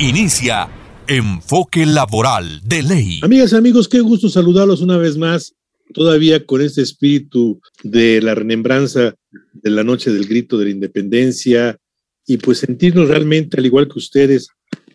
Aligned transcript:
Inicia 0.00 0.68
Enfoque 1.08 1.84
Laboral 1.84 2.60
de 2.62 2.84
Ley. 2.84 3.18
Amigas 3.20 3.52
amigos, 3.52 3.88
qué 3.88 3.98
gusto 3.98 4.28
saludarlos 4.28 4.80
una 4.80 4.96
vez 4.96 5.16
más, 5.16 5.56
todavía 5.92 6.46
con 6.46 6.60
este 6.60 6.82
espíritu 6.82 7.60
de 7.82 8.22
la 8.22 8.36
remembranza 8.36 9.16
de 9.54 9.70
la 9.70 9.82
noche 9.82 10.12
del 10.12 10.28
grito 10.28 10.56
de 10.56 10.66
la 10.66 10.70
independencia 10.70 11.76
y 12.24 12.36
pues 12.36 12.58
sentirnos 12.58 13.08
realmente, 13.08 13.58
al 13.58 13.66
igual 13.66 13.88
que 13.88 13.98
ustedes, 13.98 14.46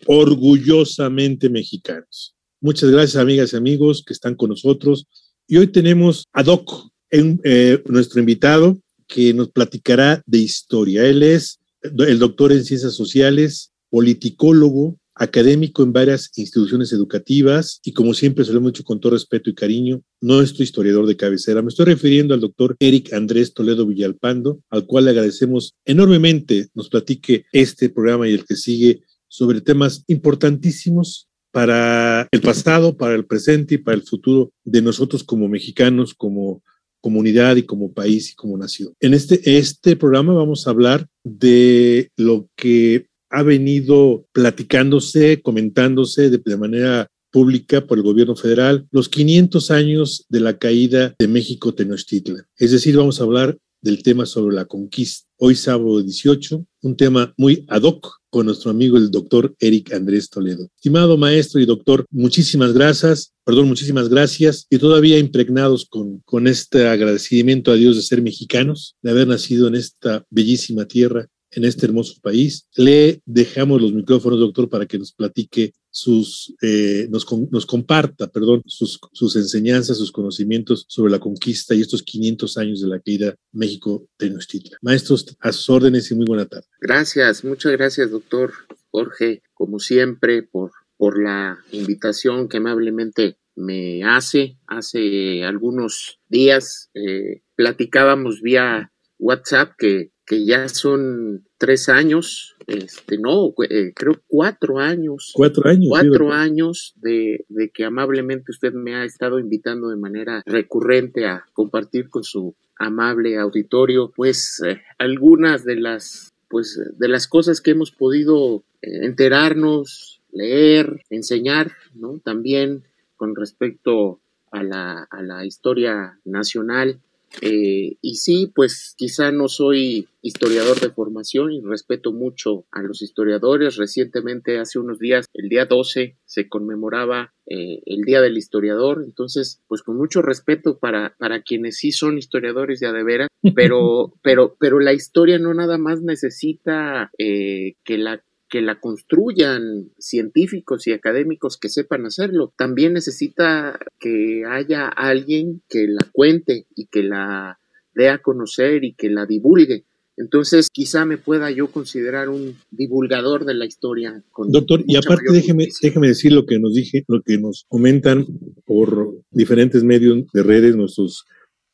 orgullosamente 0.06 1.50
mexicanos. 1.50 2.34
Muchas 2.62 2.90
gracias, 2.90 3.16
amigas 3.16 3.52
y 3.52 3.56
amigos, 3.56 4.02
que 4.06 4.14
están 4.14 4.34
con 4.34 4.48
nosotros. 4.48 5.06
Y 5.46 5.58
hoy 5.58 5.66
tenemos 5.66 6.28
a 6.32 6.42
Doc, 6.42 6.88
eh, 7.10 7.82
nuestro 7.88 8.20
invitado, 8.20 8.78
que 9.06 9.34
nos 9.34 9.50
platicará 9.50 10.22
de 10.24 10.38
historia. 10.38 11.04
Él 11.04 11.22
es 11.22 11.60
el 11.82 12.18
doctor 12.18 12.52
en 12.52 12.64
ciencias 12.64 12.94
sociales, 12.94 13.73
politicólogo, 13.94 14.98
académico 15.14 15.84
en 15.84 15.92
varias 15.92 16.32
instituciones 16.34 16.92
educativas 16.92 17.80
y 17.84 17.92
como 17.92 18.12
siempre 18.12 18.44
se 18.44 18.50
lo 18.50 18.58
hemos 18.58 18.72
dicho 18.72 18.82
con 18.82 18.98
todo 18.98 19.12
respeto 19.12 19.50
y 19.50 19.54
cariño, 19.54 20.02
nuestro 20.20 20.64
historiador 20.64 21.06
de 21.06 21.16
cabecera. 21.16 21.62
Me 21.62 21.68
estoy 21.68 21.86
refiriendo 21.86 22.34
al 22.34 22.40
doctor 22.40 22.74
Eric 22.80 23.12
Andrés 23.12 23.54
Toledo 23.54 23.86
Villalpando, 23.86 24.58
al 24.68 24.84
cual 24.86 25.04
le 25.04 25.12
agradecemos 25.12 25.76
enormemente 25.84 26.66
nos 26.74 26.88
platique 26.88 27.44
este 27.52 27.88
programa 27.88 28.28
y 28.28 28.32
el 28.32 28.44
que 28.44 28.56
sigue 28.56 29.02
sobre 29.28 29.60
temas 29.60 30.02
importantísimos 30.08 31.28
para 31.52 32.26
el 32.32 32.40
pasado, 32.40 32.96
para 32.96 33.14
el 33.14 33.26
presente 33.26 33.76
y 33.76 33.78
para 33.78 33.96
el 33.96 34.02
futuro 34.02 34.52
de 34.64 34.82
nosotros 34.82 35.22
como 35.22 35.46
mexicanos, 35.46 36.14
como 36.14 36.64
comunidad 37.00 37.54
y 37.54 37.62
como 37.62 37.92
país 37.92 38.32
y 38.32 38.34
como 38.34 38.58
nación. 38.58 38.92
En 38.98 39.14
este, 39.14 39.56
este 39.56 39.94
programa 39.94 40.32
vamos 40.32 40.66
a 40.66 40.70
hablar 40.70 41.06
de 41.22 42.10
lo 42.16 42.48
que 42.56 43.06
ha 43.34 43.42
venido 43.42 44.26
platicándose, 44.32 45.42
comentándose 45.42 46.30
de, 46.30 46.56
manera 46.56 47.08
pública 47.32 47.84
por 47.84 47.98
el 47.98 48.04
gobierno 48.04 48.36
federal 48.36 48.86
los 48.92 49.08
500 49.08 49.72
años 49.72 50.24
de 50.28 50.38
la 50.38 50.56
caída 50.56 51.16
de 51.18 51.26
México 51.26 51.74
Tenochtitlan. 51.74 52.46
Es 52.56 52.70
decir, 52.70 52.96
vamos 52.96 53.20
a 53.20 53.24
hablar 53.24 53.58
del 53.82 54.04
tema 54.04 54.24
sobre 54.24 54.54
la 54.54 54.66
conquista. 54.66 55.26
Hoy 55.36 55.56
sábado 55.56 56.00
18, 56.00 56.64
un 56.82 56.96
tema 56.96 57.34
muy 57.36 57.64
ad 57.68 57.82
hoc 57.82 58.20
con 58.30 58.46
nuestro 58.46 58.70
amigo 58.70 58.96
el 58.96 59.10
doctor 59.10 59.52
Eric 59.58 59.92
Andrés 59.92 60.30
Toledo. 60.30 60.68
Estimado 60.76 61.18
maestro 61.18 61.60
y 61.60 61.66
doctor, 61.66 62.06
muchísimas 62.10 62.72
gracias, 62.72 63.32
perdón, 63.44 63.66
muchísimas 63.66 64.08
gracias 64.08 64.66
y 64.70 64.78
todavía 64.78 65.18
impregnados 65.18 65.86
con, 65.86 66.20
con 66.20 66.46
este 66.46 66.86
agradecimiento 66.86 67.72
a 67.72 67.74
Dios 67.74 67.96
de 67.96 68.02
ser 68.02 68.22
mexicanos, 68.22 68.94
de 69.02 69.10
haber 69.10 69.26
nacido 69.26 69.66
en 69.66 69.74
esta 69.74 70.24
bellísima 70.30 70.86
tierra 70.86 71.28
en 71.54 71.64
este 71.64 71.86
hermoso 71.86 72.20
país. 72.20 72.68
Le 72.76 73.20
dejamos 73.24 73.80
los 73.80 73.92
micrófonos, 73.92 74.38
doctor, 74.38 74.68
para 74.68 74.86
que 74.86 74.98
nos 74.98 75.12
platique 75.12 75.72
sus, 75.90 76.54
eh, 76.60 77.06
nos, 77.08 77.26
nos, 77.50 77.66
comparta, 77.66 78.26
perdón, 78.26 78.62
sus, 78.66 78.98
sus, 79.12 79.36
enseñanzas, 79.36 79.96
sus 79.96 80.10
conocimientos 80.10 80.86
sobre 80.88 81.12
la 81.12 81.20
conquista 81.20 81.74
y 81.74 81.80
estos 81.80 82.02
500 82.02 82.58
años 82.58 82.80
de 82.80 82.88
la 82.88 82.98
caída 82.98 83.34
México-Tenochtitlan. 83.52 84.78
Maestros, 84.82 85.36
a 85.38 85.52
sus 85.52 85.70
órdenes 85.70 86.10
y 86.10 86.16
muy 86.16 86.26
buena 86.26 86.46
tarde. 86.46 86.66
Gracias, 86.80 87.44
muchas 87.44 87.72
gracias, 87.72 88.10
doctor 88.10 88.52
Jorge, 88.90 89.42
como 89.54 89.78
siempre, 89.78 90.42
por, 90.42 90.72
por 90.96 91.22
la 91.22 91.58
invitación 91.70 92.48
que 92.48 92.56
amablemente 92.56 93.38
me 93.54 94.02
hace. 94.02 94.58
Hace 94.66 95.44
algunos 95.44 96.18
días 96.28 96.90
eh, 96.94 97.42
platicábamos 97.54 98.40
vía 98.42 98.92
WhatsApp 99.18 99.72
que 99.78 100.10
que 100.26 100.44
ya 100.44 100.68
son 100.68 101.46
tres 101.58 101.88
años, 101.88 102.56
este, 102.66 103.18
no, 103.18 103.52
eh, 103.68 103.92
creo 103.94 104.20
cuatro 104.26 104.78
años. 104.78 105.32
Cuatro 105.34 105.68
años. 105.68 105.86
Cuatro 105.88 106.32
años 106.32 106.94
de, 106.96 107.44
de, 107.48 107.70
que 107.70 107.84
amablemente 107.84 108.50
usted 108.50 108.72
me 108.72 108.94
ha 108.94 109.04
estado 109.04 109.38
invitando 109.38 109.88
de 109.88 109.96
manera 109.96 110.42
recurrente 110.46 111.26
a 111.26 111.44
compartir 111.52 112.08
con 112.08 112.24
su 112.24 112.54
amable 112.78 113.38
auditorio, 113.38 114.12
pues 114.14 114.62
eh, 114.66 114.80
algunas 114.98 115.64
de 115.64 115.76
las, 115.76 116.34
pues, 116.48 116.80
de 116.96 117.08
las 117.08 117.28
cosas 117.28 117.60
que 117.60 117.72
hemos 117.72 117.92
podido 117.92 118.64
eh, 118.82 119.04
enterarnos, 119.04 120.22
leer, 120.32 121.02
enseñar, 121.10 121.72
¿no? 121.94 122.18
También 122.18 122.84
con 123.16 123.36
respecto 123.36 124.20
a 124.50 124.62
la, 124.62 125.06
a 125.10 125.22
la 125.22 125.44
historia 125.44 126.18
nacional 126.24 127.00
eh, 127.40 127.96
y 128.00 128.14
sí, 128.16 128.52
pues 128.54 128.94
quizá 128.96 129.32
no 129.32 129.48
soy 129.48 130.08
historiador 130.22 130.80
de 130.80 130.90
formación 130.90 131.52
y 131.52 131.60
respeto 131.60 132.12
mucho 132.12 132.66
a 132.70 132.82
los 132.82 133.02
historiadores. 133.02 133.76
Recientemente, 133.76 134.58
hace 134.58 134.78
unos 134.78 134.98
días, 134.98 135.26
el 135.34 135.48
día 135.48 135.66
12, 135.66 136.16
se 136.24 136.48
conmemoraba 136.48 137.34
eh, 137.46 137.82
el 137.86 138.02
Día 138.02 138.20
del 138.20 138.38
Historiador. 138.38 139.02
Entonces, 139.04 139.62
pues 139.68 139.82
con 139.82 139.96
mucho 139.96 140.22
respeto 140.22 140.78
para, 140.78 141.14
para 141.18 141.42
quienes 141.42 141.76
sí 141.76 141.92
son 141.92 142.18
historiadores 142.18 142.80
ya 142.80 142.92
de 142.92 143.04
veras, 143.04 143.28
pero, 143.54 144.14
pero, 144.22 144.56
pero 144.58 144.80
la 144.80 144.92
historia 144.92 145.38
no 145.38 145.52
nada 145.54 145.78
más 145.78 146.02
necesita 146.02 147.10
eh, 147.18 147.74
que 147.84 147.98
la 147.98 148.22
que 148.54 148.62
la 148.62 148.78
construyan 148.78 149.90
científicos 149.98 150.86
y 150.86 150.92
académicos 150.92 151.58
que 151.58 151.68
sepan 151.68 152.06
hacerlo. 152.06 152.54
También 152.56 152.92
necesita 152.92 153.80
que 153.98 154.44
haya 154.48 154.86
alguien 154.86 155.60
que 155.68 155.88
la 155.88 156.08
cuente 156.12 156.68
y 156.76 156.86
que 156.86 157.02
la 157.02 157.58
dé 157.96 158.10
a 158.10 158.18
conocer 158.18 158.84
y 158.84 158.94
que 158.94 159.10
la 159.10 159.26
divulgue. 159.26 159.86
Entonces, 160.16 160.68
quizá 160.72 161.04
me 161.04 161.18
pueda 161.18 161.50
yo 161.50 161.72
considerar 161.72 162.28
un 162.28 162.54
divulgador 162.70 163.44
de 163.44 163.54
la 163.54 163.64
historia. 163.64 164.22
Doctor, 164.46 164.84
y 164.86 164.98
aparte 164.98 165.32
déjeme, 165.32 165.66
déjeme 165.82 166.06
decir 166.06 166.30
lo 166.30 166.46
que 166.46 166.60
nos 166.60 166.74
dije, 166.74 167.02
lo 167.08 167.22
que 167.22 167.38
nos 167.38 167.64
comentan 167.66 168.24
por 168.64 169.16
diferentes 169.32 169.82
medios 169.82 170.26
de 170.32 170.44
redes 170.44 170.76
nuestros 170.76 171.24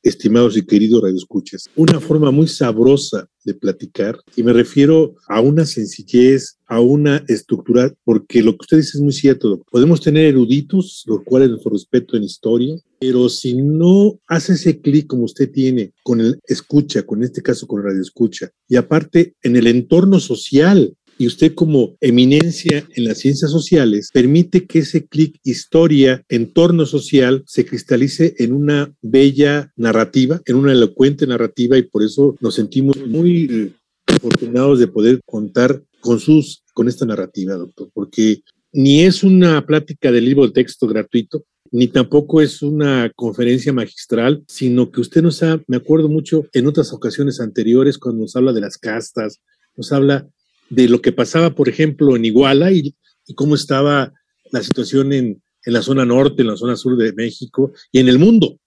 estimados 0.02 0.56
y 0.56 0.64
queridos 0.64 1.02
radioescuchas, 1.02 1.68
una 1.76 2.00
forma 2.00 2.30
muy 2.30 2.48
sabrosa 2.48 3.28
de 3.44 3.54
platicar 3.54 4.18
y 4.36 4.42
me 4.42 4.52
refiero 4.52 5.14
a 5.28 5.40
una 5.40 5.64
sencillez, 5.64 6.58
a 6.66 6.80
una 6.80 7.24
estructura, 7.28 7.92
porque 8.04 8.42
lo 8.42 8.52
que 8.52 8.58
usted 8.60 8.76
dice 8.78 8.98
es 8.98 9.02
muy 9.02 9.12
cierto. 9.12 9.62
Podemos 9.70 10.00
tener 10.00 10.26
eruditos, 10.26 11.04
los 11.06 11.22
cuales 11.24 11.50
nuestro 11.50 11.72
respeto 11.72 12.16
en 12.16 12.24
historia, 12.24 12.76
pero 13.00 13.28
si 13.28 13.54
no 13.54 14.20
hace 14.28 14.52
ese 14.52 14.80
clic 14.80 15.06
como 15.06 15.24
usted 15.24 15.50
tiene 15.50 15.92
con 16.02 16.20
el 16.20 16.38
escucha, 16.46 17.02
con 17.02 17.22
este 17.22 17.42
caso 17.42 17.66
con 17.66 17.80
el 17.80 17.86
radio 17.86 18.02
escucha, 18.02 18.50
y 18.68 18.76
aparte 18.76 19.34
en 19.42 19.56
el 19.56 19.66
entorno 19.66 20.20
social 20.20 20.94
y 21.20 21.26
usted 21.26 21.54
como 21.54 21.98
eminencia 22.00 22.88
en 22.96 23.04
las 23.04 23.18
ciencias 23.18 23.50
sociales 23.50 24.08
permite 24.10 24.66
que 24.66 24.78
ese 24.78 25.04
clic 25.06 25.38
historia, 25.44 26.24
entorno 26.30 26.86
social, 26.86 27.44
se 27.46 27.66
cristalice 27.66 28.36
en 28.38 28.54
una 28.54 28.90
bella 29.02 29.70
narrativa, 29.76 30.40
en 30.46 30.56
una 30.56 30.72
elocuente 30.72 31.26
narrativa 31.26 31.76
y 31.76 31.82
por 31.82 32.02
eso 32.02 32.38
nos 32.40 32.54
sentimos 32.54 32.96
muy 33.06 33.74
afortunados 34.06 34.78
de 34.78 34.86
poder 34.88 35.20
contar 35.26 35.82
con 36.00 36.20
sus 36.20 36.62
con 36.72 36.88
esta 36.88 37.04
narrativa, 37.04 37.52
doctor, 37.52 37.90
porque 37.92 38.40
ni 38.72 39.02
es 39.02 39.22
una 39.22 39.66
plática 39.66 40.10
de 40.10 40.22
libro 40.22 40.46
de 40.46 40.54
texto 40.54 40.86
gratuito, 40.86 41.44
ni 41.70 41.88
tampoco 41.88 42.40
es 42.40 42.62
una 42.62 43.12
conferencia 43.14 43.74
magistral, 43.74 44.42
sino 44.48 44.90
que 44.90 45.02
usted 45.02 45.20
nos 45.20 45.42
ha, 45.42 45.60
me 45.66 45.76
acuerdo 45.76 46.08
mucho 46.08 46.46
en 46.54 46.66
otras 46.66 46.94
ocasiones 46.94 47.40
anteriores 47.40 47.98
cuando 47.98 48.22
nos 48.22 48.36
habla 48.36 48.54
de 48.54 48.62
las 48.62 48.78
castas, 48.78 49.42
nos 49.76 49.92
habla 49.92 50.26
de 50.70 50.88
lo 50.88 51.02
que 51.02 51.12
pasaba, 51.12 51.54
por 51.54 51.68
ejemplo, 51.68 52.16
en 52.16 52.24
Iguala 52.24 52.72
y, 52.72 52.94
cómo 53.36 53.54
estaba 53.54 54.12
la 54.50 54.60
situación 54.60 55.12
en, 55.12 55.40
en, 55.64 55.72
la 55.72 55.82
zona 55.82 56.04
norte, 56.04 56.42
en 56.42 56.48
la 56.48 56.56
zona 56.56 56.74
sur 56.74 56.96
de 56.96 57.12
México 57.12 57.72
y 57.92 58.00
en 58.00 58.08
el 58.08 58.18
mundo. 58.18 58.58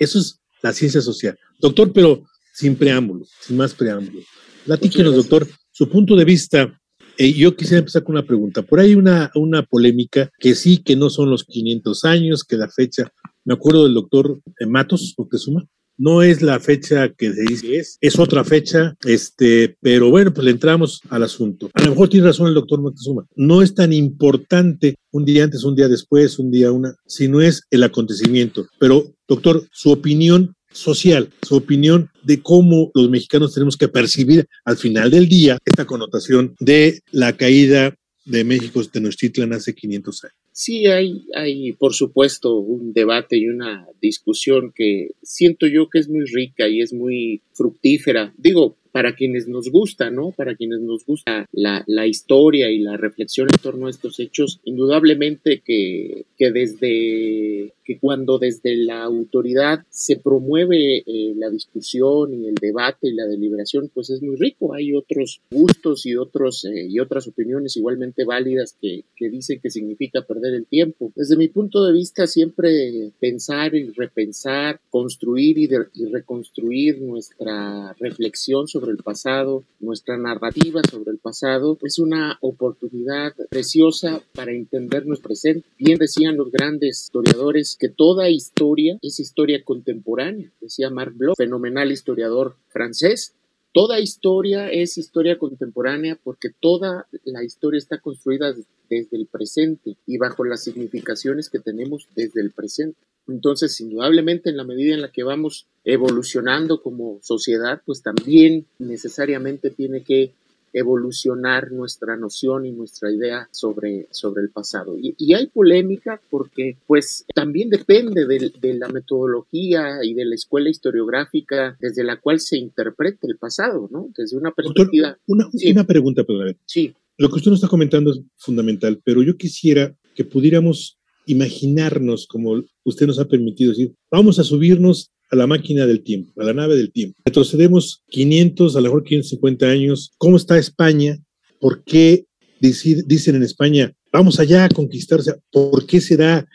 Eso 0.00 0.18
es 0.18 0.40
la 0.62 0.72
ciencia 0.72 1.00
social. 1.00 1.38
Doctor, 1.60 1.92
pero 1.92 2.24
sin 2.52 2.74
preámbulo, 2.74 3.24
sin 3.40 3.56
más 3.56 3.72
preámbulo. 3.72 4.20
Platíquenos, 4.64 5.14
doctor, 5.14 5.46
su 5.70 5.88
punto 5.88 6.16
de 6.16 6.24
vista. 6.24 6.76
Eh, 7.16 7.32
yo 7.34 7.54
quisiera 7.54 7.78
empezar 7.78 8.02
con 8.02 8.16
una 8.16 8.26
pregunta. 8.26 8.62
Por 8.62 8.80
ahí 8.80 8.94
una, 8.94 9.30
una 9.34 9.62
polémica 9.62 10.30
que 10.38 10.54
sí, 10.54 10.78
que 10.78 10.96
no 10.96 11.08
son 11.10 11.30
los 11.30 11.44
500 11.44 12.04
años, 12.04 12.44
que 12.44 12.56
la 12.56 12.68
fecha, 12.68 13.12
me 13.44 13.54
acuerdo 13.54 13.84
del 13.84 13.94
doctor 13.94 14.40
Matos, 14.66 15.14
suma 15.36 15.66
no 16.00 16.22
es 16.22 16.40
la 16.40 16.58
fecha 16.58 17.10
que 17.10 17.32
se 17.32 17.42
dice 17.42 17.76
es, 17.76 17.98
es 18.00 18.18
otra 18.18 18.42
fecha, 18.42 18.96
este, 19.04 19.76
pero 19.82 20.08
bueno, 20.08 20.32
pues 20.32 20.46
le 20.46 20.50
entramos 20.50 21.02
al 21.10 21.22
asunto. 21.22 21.70
A 21.74 21.82
lo 21.82 21.90
mejor 21.90 22.08
tiene 22.08 22.26
razón 22.26 22.48
el 22.48 22.54
doctor 22.54 22.80
Montezuma, 22.80 23.26
no 23.36 23.60
es 23.60 23.74
tan 23.74 23.92
importante 23.92 24.96
un 25.12 25.26
día 25.26 25.44
antes, 25.44 25.62
un 25.62 25.76
día 25.76 25.88
después, 25.88 26.38
un 26.38 26.50
día 26.50 26.72
una, 26.72 26.94
sino 27.06 27.42
es 27.42 27.62
el 27.70 27.82
acontecimiento. 27.82 28.66
Pero, 28.78 29.14
doctor, 29.28 29.68
su 29.72 29.90
opinión 29.90 30.54
social, 30.72 31.28
su 31.42 31.56
opinión 31.56 32.10
de 32.22 32.40
cómo 32.40 32.90
los 32.94 33.10
mexicanos 33.10 33.52
tenemos 33.52 33.76
que 33.76 33.88
percibir 33.88 34.48
al 34.64 34.78
final 34.78 35.10
del 35.10 35.28
día 35.28 35.58
esta 35.66 35.84
connotación 35.84 36.54
de 36.60 37.00
la 37.10 37.36
caída 37.36 37.94
de 38.24 38.44
México 38.44 38.82
Tenochtitlan 38.84 39.52
hace 39.52 39.74
500 39.74 40.24
años. 40.24 40.39
Sí, 40.52 40.86
hay, 40.86 41.26
hay, 41.34 41.72
por 41.72 41.94
supuesto, 41.94 42.56
un 42.56 42.92
debate 42.92 43.38
y 43.38 43.48
una 43.48 43.86
discusión 44.00 44.72
que 44.74 45.10
siento 45.22 45.66
yo 45.66 45.88
que 45.88 46.00
es 46.00 46.08
muy 46.08 46.24
rica 46.24 46.68
y 46.68 46.80
es 46.80 46.92
muy 46.92 47.42
fructífera. 47.52 48.34
Digo, 48.36 48.76
para 48.92 49.14
quienes 49.14 49.48
nos 49.48 49.70
gusta, 49.70 50.10
¿no? 50.10 50.32
Para 50.32 50.56
quienes 50.56 50.80
nos 50.80 51.04
gusta 51.04 51.46
la, 51.52 51.84
la, 51.86 52.06
historia 52.06 52.70
y 52.70 52.78
la 52.80 52.96
reflexión 52.96 53.48
en 53.50 53.62
torno 53.62 53.86
a 53.86 53.90
estos 53.90 54.18
hechos, 54.18 54.60
indudablemente 54.64 55.62
que, 55.64 56.26
que 56.36 56.50
desde 56.50 57.72
que 57.90 57.98
cuando 57.98 58.38
desde 58.38 58.76
la 58.76 59.02
autoridad 59.02 59.80
se 59.88 60.14
promueve 60.14 60.98
eh, 60.98 61.34
la 61.34 61.50
discusión 61.50 62.32
y 62.32 62.46
el 62.46 62.54
debate 62.54 63.08
y 63.08 63.14
la 63.14 63.26
deliberación, 63.26 63.90
pues 63.92 64.10
es 64.10 64.22
muy 64.22 64.36
rico. 64.36 64.74
Hay 64.74 64.94
otros 64.94 65.40
gustos 65.50 66.06
y 66.06 66.14
otros 66.14 66.64
eh, 66.66 66.86
y 66.88 67.00
otras 67.00 67.26
opiniones 67.26 67.76
igualmente 67.76 68.24
válidas 68.24 68.76
que, 68.80 69.02
que 69.16 69.28
dicen 69.28 69.58
que 69.60 69.70
significa 69.70 70.22
perder 70.22 70.54
el 70.54 70.66
tiempo. 70.66 71.10
Desde 71.16 71.36
mi 71.36 71.48
punto 71.48 71.84
de 71.84 71.92
vista, 71.92 72.28
siempre 72.28 73.10
pensar 73.18 73.74
y 73.74 73.90
repensar, 73.90 74.80
construir 74.88 75.58
y, 75.58 75.68
y 75.94 76.04
reconstruir 76.12 77.00
nuestra 77.00 77.92
reflexión 77.98 78.68
sobre 78.68 78.92
el 78.92 78.98
pasado, 78.98 79.64
nuestra 79.80 80.16
narrativa 80.16 80.80
sobre 80.88 81.10
el 81.10 81.18
pasado, 81.18 81.76
es 81.82 81.98
una 81.98 82.38
oportunidad 82.40 83.34
preciosa 83.48 84.22
para 84.32 84.52
entender 84.52 85.06
nuestro 85.06 85.30
presente. 85.30 85.66
Bien 85.76 85.98
decían 85.98 86.36
los 86.36 86.52
grandes 86.52 87.02
historiadores 87.04 87.76
que 87.80 87.88
toda 87.88 88.28
historia 88.28 88.98
es 89.02 89.18
historia 89.18 89.64
contemporánea, 89.64 90.52
decía 90.60 90.90
Marc 90.90 91.16
Bloch, 91.16 91.36
fenomenal 91.36 91.90
historiador 91.90 92.54
francés, 92.68 93.34
Toda 93.72 94.00
historia 94.00 94.68
es 94.68 94.98
historia 94.98 95.38
contemporánea 95.38 96.18
porque 96.24 96.48
toda 96.50 97.06
la 97.22 97.44
historia 97.44 97.78
está 97.78 97.98
construida 97.98 98.52
desde 98.88 99.16
el 99.16 99.26
presente 99.26 99.96
y 100.06 100.18
bajo 100.18 100.44
las 100.44 100.64
significaciones 100.64 101.48
que 101.48 101.60
tenemos 101.60 102.08
desde 102.16 102.40
el 102.40 102.50
presente. 102.50 102.98
Entonces, 103.28 103.80
indudablemente, 103.80 104.50
en 104.50 104.56
la 104.56 104.64
medida 104.64 104.94
en 104.94 105.02
la 105.02 105.12
que 105.12 105.22
vamos 105.22 105.66
evolucionando 105.84 106.82
como 106.82 107.20
sociedad, 107.22 107.80
pues 107.86 108.02
también 108.02 108.66
necesariamente 108.80 109.70
tiene 109.70 110.02
que 110.02 110.32
evolucionar 110.72 111.72
nuestra 111.72 112.16
noción 112.16 112.66
y 112.66 112.72
nuestra 112.72 113.10
idea 113.10 113.48
sobre, 113.50 114.08
sobre 114.10 114.42
el 114.42 114.50
pasado. 114.50 114.96
Y, 115.00 115.34
hay 115.34 115.46
polémica 115.46 116.20
porque 116.28 116.76
pues 116.86 117.24
también 117.34 117.70
depende 117.70 118.26
de, 118.26 118.74
la 118.74 118.88
metodología 118.88 119.98
y 120.02 120.14
de 120.14 120.24
la 120.24 120.34
escuela 120.34 120.70
historiográfica 120.70 121.76
desde 121.80 122.04
la 122.04 122.20
cual 122.20 122.40
se 122.40 122.58
interpreta 122.58 123.26
el 123.28 123.36
pasado, 123.36 123.88
¿no? 123.90 124.08
Desde 124.16 124.36
una 124.36 124.50
perspectiva... 124.52 125.16
una, 125.26 125.48
una 125.70 125.84
pregunta, 125.84 126.24
perdón. 126.24 126.56
Sí. 126.66 126.94
Lo 127.16 127.28
que 127.28 127.36
usted 127.36 127.50
nos 127.50 127.58
está 127.58 127.68
comentando 127.68 128.12
es 128.12 128.20
fundamental, 128.36 129.00
pero 129.04 129.22
yo 129.22 129.36
quisiera 129.36 129.94
que 130.14 130.24
pudiéramos 130.24 130.98
imaginarnos, 131.26 132.26
como 132.26 132.62
usted 132.84 133.06
nos 133.06 133.18
ha 133.18 133.28
permitido 133.28 133.70
decir, 133.70 133.94
vamos 134.10 134.38
a 134.38 134.44
subirnos 134.44 135.12
a 135.30 135.36
la 135.36 135.46
máquina 135.46 135.86
del 135.86 136.02
tiempo, 136.02 136.40
a 136.40 136.44
la 136.44 136.52
nave 136.52 136.76
del 136.76 136.90
tiempo. 136.92 137.20
Retrocedemos 137.24 138.02
500, 138.08 138.74
a 138.74 138.80
lo 138.80 138.84
mejor 138.84 139.04
550 139.04 139.66
años. 139.66 140.12
¿Cómo 140.18 140.36
está 140.36 140.58
España? 140.58 141.18
¿Por 141.60 141.84
qué 141.84 142.26
dicen 142.60 143.36
en 143.36 143.42
España, 143.42 143.94
vamos 144.12 144.40
allá 144.40 144.64
a 144.64 144.68
conquistarse? 144.68 145.34
¿Por 145.50 145.86
qué 145.86 146.00
se 146.00 146.16
da 146.16 146.46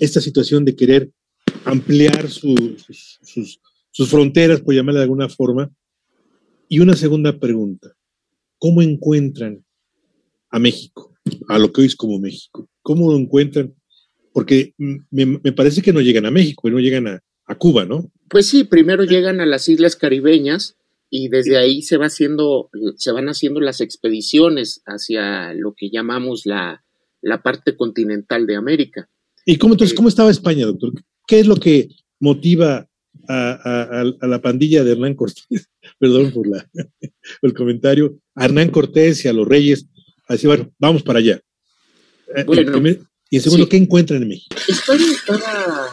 esta 0.00 0.20
situación 0.20 0.64
de 0.64 0.74
querer 0.74 1.10
ampliar 1.64 2.28
sus, 2.28 3.60
fronteras, 4.08 4.60
por 4.60 4.74
llamarla 4.74 5.00
de 5.00 5.04
alguna 5.04 5.28
forma? 5.28 5.70
Y 6.68 6.80
una 6.80 6.96
segunda 6.96 7.38
pregunta, 7.38 7.94
¿cómo 8.58 8.82
encuentran 8.82 9.64
a 10.50 10.58
México, 10.58 11.14
a 11.48 11.58
lo 11.58 11.72
que 11.72 11.82
hoy 11.82 11.86
es 11.86 11.96
como 11.96 12.18
México? 12.18 12.68
¿Cómo 12.82 13.12
lo 13.12 13.18
encuentran? 13.18 13.74
Porque 14.32 14.74
me, 15.10 15.38
parece 15.52 15.82
que 15.82 15.92
no 15.92 16.00
llegan 16.00 16.26
a 16.26 16.32
México, 16.32 16.68
no 16.68 16.80
llegan 16.80 17.06
a 17.06 17.54
Cuba, 17.54 17.84
¿no? 17.84 18.10
Pues 18.28 18.46
sí, 18.46 18.64
primero 18.64 19.04
llegan 19.04 19.40
a 19.40 19.46
las 19.46 19.68
islas 19.68 19.96
caribeñas 19.96 20.76
y 21.10 21.28
desde 21.28 21.56
ahí 21.56 21.82
se 21.82 21.96
va 21.96 22.06
haciendo, 22.06 22.70
se 22.96 23.12
van 23.12 23.28
haciendo 23.28 23.60
las 23.60 23.80
expediciones 23.80 24.82
hacia 24.86 25.54
lo 25.54 25.74
que 25.74 25.90
llamamos 25.90 26.46
la, 26.46 26.84
la 27.22 27.42
parte 27.42 27.76
continental 27.76 28.46
de 28.46 28.56
América. 28.56 29.08
¿Y 29.46 29.56
cómo 29.56 29.74
entonces, 29.74 29.92
eh, 29.92 29.96
cómo 29.96 30.08
estaba 30.08 30.30
España, 30.30 30.66
doctor? 30.66 30.92
¿Qué 31.26 31.40
es 31.40 31.46
lo 31.46 31.56
que 31.56 31.88
motiva 32.20 32.88
a, 33.28 34.04
la 34.22 34.42
pandilla 34.42 34.84
de 34.84 34.92
Hernán 34.92 35.14
Cortés? 35.14 35.44
Perdón 35.98 36.32
por 36.32 36.46
la, 36.46 36.68
el 37.42 37.54
comentario, 37.54 38.18
a 38.34 38.46
Hernán 38.46 38.70
Cortés 38.70 39.24
y 39.24 39.28
a 39.28 39.32
los 39.32 39.46
reyes, 39.46 39.86
a 40.28 40.34
decir, 40.34 40.48
bueno, 40.48 40.72
vamos 40.78 41.02
para 41.02 41.18
allá. 41.18 41.40
Eh, 42.36 42.46
y 43.30 43.36
en 43.36 43.42
segundo, 43.42 43.68
¿qué 43.68 43.76
encuentran 43.76 44.22
en 44.22 44.28
México? 44.28 44.56
España 44.68 45.04
estaba 45.12 45.88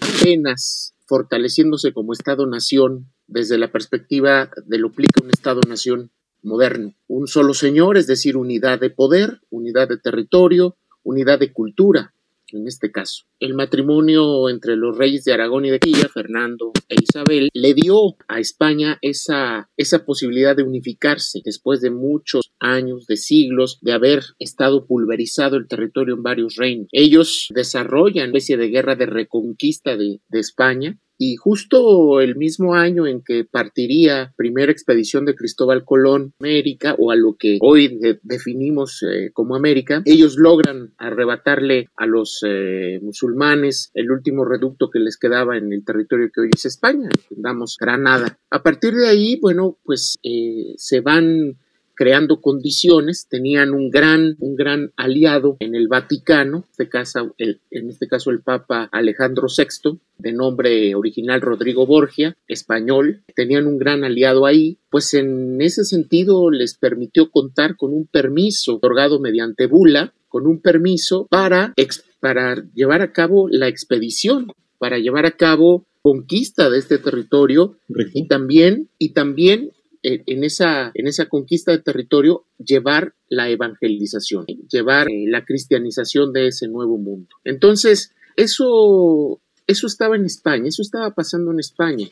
apenas 0.00 0.94
fortaleciéndose 1.08 1.92
como 1.92 2.12
Estado-nación 2.12 3.10
desde 3.26 3.56
la 3.56 3.72
perspectiva 3.72 4.50
de 4.66 4.78
lo 4.78 4.88
que 4.88 5.02
implica 5.02 5.24
un 5.24 5.30
Estado-nación 5.30 6.10
moderno. 6.42 6.94
Un 7.08 7.26
solo 7.26 7.54
señor, 7.54 7.96
es 7.96 8.06
decir, 8.06 8.36
unidad 8.36 8.78
de 8.78 8.90
poder, 8.90 9.40
unidad 9.50 9.88
de 9.88 9.96
territorio, 9.96 10.76
unidad 11.02 11.38
de 11.38 11.52
cultura, 11.52 12.14
en 12.52 12.66
este 12.66 12.90
caso. 12.90 13.24
El 13.40 13.54
matrimonio 13.54 14.48
entre 14.48 14.76
los 14.76 14.96
reyes 14.96 15.24
de 15.24 15.32
Aragón 15.32 15.64
y 15.64 15.70
de 15.70 15.78
Quilla, 15.78 16.08
Fernando 16.08 16.72
e 16.88 16.96
Isabel, 17.00 17.50
le 17.52 17.74
dio 17.74 18.16
a 18.26 18.40
España 18.40 18.98
esa, 19.02 19.70
esa 19.76 20.04
posibilidad 20.04 20.56
de 20.56 20.62
unificarse 20.62 21.40
después 21.44 21.80
de 21.80 21.90
muchos 21.90 22.50
años, 22.58 23.06
de 23.06 23.16
siglos, 23.16 23.78
de 23.80 23.92
haber 23.92 24.22
estado 24.38 24.86
pulverizado 24.86 25.56
el 25.56 25.68
territorio 25.68 26.14
en 26.14 26.22
varios 26.22 26.56
reinos. 26.56 26.88
Ellos 26.92 27.48
desarrollan 27.54 28.30
una 28.30 28.38
especie 28.38 28.56
de 28.56 28.68
guerra 28.68 28.96
de 28.96 29.06
reconquista 29.06 29.96
de, 29.96 30.20
de 30.28 30.40
España 30.40 30.98
y 31.18 31.36
justo 31.36 32.20
el 32.20 32.36
mismo 32.36 32.74
año 32.74 33.06
en 33.06 33.22
que 33.22 33.44
partiría 33.44 34.32
primera 34.36 34.70
expedición 34.70 35.24
de 35.24 35.34
Cristóbal 35.34 35.84
Colón 35.84 36.32
a 36.34 36.44
América 36.44 36.94
o 36.96 37.10
a 37.10 37.16
lo 37.16 37.36
que 37.36 37.58
hoy 37.60 37.98
definimos 38.22 39.02
eh, 39.02 39.30
como 39.32 39.56
América, 39.56 40.02
ellos 40.04 40.36
logran 40.38 40.94
arrebatarle 40.96 41.88
a 41.96 42.06
los 42.06 42.40
eh, 42.46 43.00
musulmanes 43.02 43.90
el 43.94 44.10
último 44.10 44.44
reducto 44.44 44.90
que 44.90 45.00
les 45.00 45.18
quedaba 45.18 45.56
en 45.58 45.72
el 45.72 45.84
territorio 45.84 46.30
que 46.32 46.42
hoy 46.42 46.50
es 46.54 46.64
España, 46.64 47.08
entendamos 47.10 47.76
Granada. 47.78 48.38
A 48.50 48.62
partir 48.62 48.94
de 48.94 49.08
ahí, 49.08 49.38
bueno, 49.40 49.76
pues 49.84 50.18
eh, 50.22 50.74
se 50.76 51.00
van 51.00 51.56
creando 51.98 52.40
condiciones, 52.40 53.26
tenían 53.28 53.72
un 53.72 53.90
gran, 53.90 54.36
un 54.38 54.54
gran 54.54 54.92
aliado 54.94 55.56
en 55.58 55.74
el 55.74 55.88
Vaticano, 55.88 56.58
en 56.58 56.64
este, 56.70 56.88
caso 56.88 57.34
el, 57.38 57.60
en 57.72 57.88
este 57.90 58.06
caso 58.06 58.30
el 58.30 58.40
Papa 58.40 58.88
Alejandro 58.92 59.48
VI, 59.48 59.98
de 60.16 60.32
nombre 60.32 60.94
original 60.94 61.40
Rodrigo 61.40 61.86
Borgia, 61.86 62.36
español, 62.46 63.24
tenían 63.34 63.66
un 63.66 63.78
gran 63.78 64.04
aliado 64.04 64.46
ahí, 64.46 64.78
pues 64.90 65.12
en 65.12 65.60
ese 65.60 65.82
sentido 65.82 66.52
les 66.52 66.74
permitió 66.78 67.32
contar 67.32 67.76
con 67.76 67.92
un 67.92 68.06
permiso 68.06 68.76
otorgado 68.76 69.18
mediante 69.18 69.66
bula, 69.66 70.14
con 70.28 70.46
un 70.46 70.60
permiso 70.60 71.26
para, 71.28 71.74
para 72.20 72.62
llevar 72.74 73.02
a 73.02 73.12
cabo 73.12 73.48
la 73.50 73.66
expedición, 73.66 74.52
para 74.78 74.98
llevar 74.98 75.26
a 75.26 75.32
cabo 75.32 75.84
conquista 76.00 76.70
de 76.70 76.78
este 76.78 76.98
territorio 76.98 77.76
y 78.14 78.28
también, 78.28 78.88
y 78.98 79.14
también 79.14 79.72
en 80.02 80.44
esa, 80.44 80.90
en 80.94 81.06
esa 81.06 81.26
conquista 81.26 81.72
de 81.72 81.78
territorio 81.78 82.44
llevar 82.58 83.14
la 83.28 83.48
evangelización, 83.48 84.46
llevar 84.70 85.08
eh, 85.08 85.24
la 85.26 85.44
cristianización 85.44 86.32
de 86.32 86.48
ese 86.48 86.68
nuevo 86.68 86.98
mundo. 86.98 87.28
Entonces, 87.44 88.12
eso, 88.36 89.40
eso 89.66 89.86
estaba 89.86 90.16
en 90.16 90.24
España, 90.24 90.68
eso 90.68 90.82
estaba 90.82 91.14
pasando 91.14 91.52
en 91.52 91.60
España. 91.60 92.08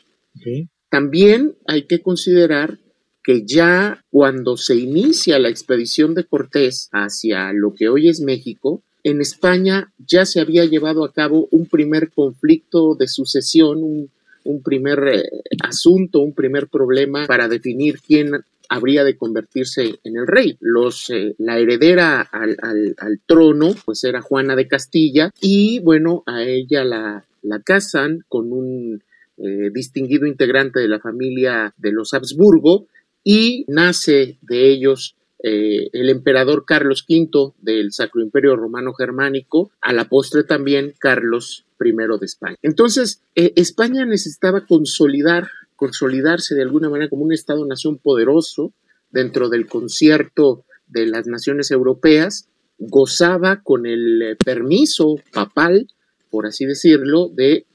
También 0.89 1.55
hay 1.65 1.83
que 1.83 2.01
considerar 2.01 2.77
que 3.23 3.45
ya 3.45 4.05
cuando 4.09 4.55
se 4.55 4.75
inicia 4.75 5.39
la 5.39 5.49
expedición 5.49 6.13
de 6.13 6.23
Cortés 6.23 6.89
hacia 6.91 7.51
lo 7.51 7.73
que 7.73 7.89
hoy 7.89 8.07
es 8.07 8.21
México, 8.21 8.83
en 9.03 9.21
España 9.21 9.93
ya 9.97 10.25
se 10.25 10.39
había 10.39 10.65
llevado 10.65 11.03
a 11.03 11.13
cabo 11.13 11.47
un 11.51 11.65
primer 11.65 12.11
conflicto 12.11 12.95
de 12.95 13.07
sucesión, 13.07 13.83
un, 13.83 14.11
un 14.47 14.63
primer 14.63 14.99
eh, 15.07 15.23
asunto, 15.61 16.21
un 16.21 16.33
primer 16.33 16.67
problema 16.67 17.27
para 17.27 17.47
definir 17.47 17.99
quién 17.99 18.31
habría 18.69 19.03
de 19.03 19.17
convertirse 19.17 19.99
en 20.03 20.17
el 20.17 20.25
rey. 20.25 20.57
Los, 20.59 21.09
eh, 21.09 21.35
la 21.37 21.59
heredera 21.59 22.21
al, 22.21 22.57
al, 22.61 23.19
trono, 23.25 23.75
pues 23.85 24.03
era 24.03 24.21
Juana 24.21 24.55
de 24.55 24.67
Castilla, 24.67 25.31
y 25.41 25.79
bueno, 25.79 26.23
a 26.25 26.43
ella 26.43 26.83
la, 26.83 27.23
casan 27.63 28.23
con 28.27 28.51
un 28.51 29.03
eh, 29.37 29.69
distinguido 29.73 30.25
integrante 30.25 30.79
de 30.79 30.87
la 30.87 30.99
familia 30.99 31.73
de 31.77 31.91
los 31.91 32.13
Habsburgo, 32.13 32.87
y 33.23 33.65
nace 33.67 34.37
de 34.41 34.69
ellos 34.69 35.15
el 35.39 36.09
emperador 36.09 36.65
Carlos 36.65 37.05
V 37.07 37.53
del 37.61 37.93
Sacro 37.93 38.21
Imperio 38.21 38.55
Romano 38.55 38.93
Germánico, 38.93 39.71
a 39.81 39.93
la 39.93 40.05
postre 40.05 40.43
también 40.43 40.93
Carlos 40.97 41.66
I 41.79 41.91
de 41.91 42.25
España. 42.25 42.55
Entonces, 42.61 43.21
eh, 43.35 43.53
España 43.55 44.05
necesitaba 44.05 44.65
consolidar, 44.65 45.49
consolidarse 45.75 46.55
de 46.55 46.63
alguna 46.63 46.89
manera 46.89 47.09
como 47.09 47.23
un 47.23 47.33
Estado-nación 47.33 47.97
poderoso 47.97 48.73
dentro 49.11 49.49
del 49.49 49.67
concierto 49.67 50.65
de 50.87 51.05
las 51.05 51.27
naciones 51.27 51.71
europeas, 51.71 52.49
gozaba 52.79 53.61
con 53.63 53.85
el 53.85 54.37
permiso 54.43 55.15
papal, 55.33 55.87
por 56.29 56.45
así 56.45 56.65
decirlo, 56.65 57.29
de 57.29 57.65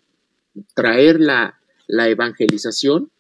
traer 0.75 1.21
la, 1.21 1.59
la 1.87 2.09
evangelización 2.09 3.11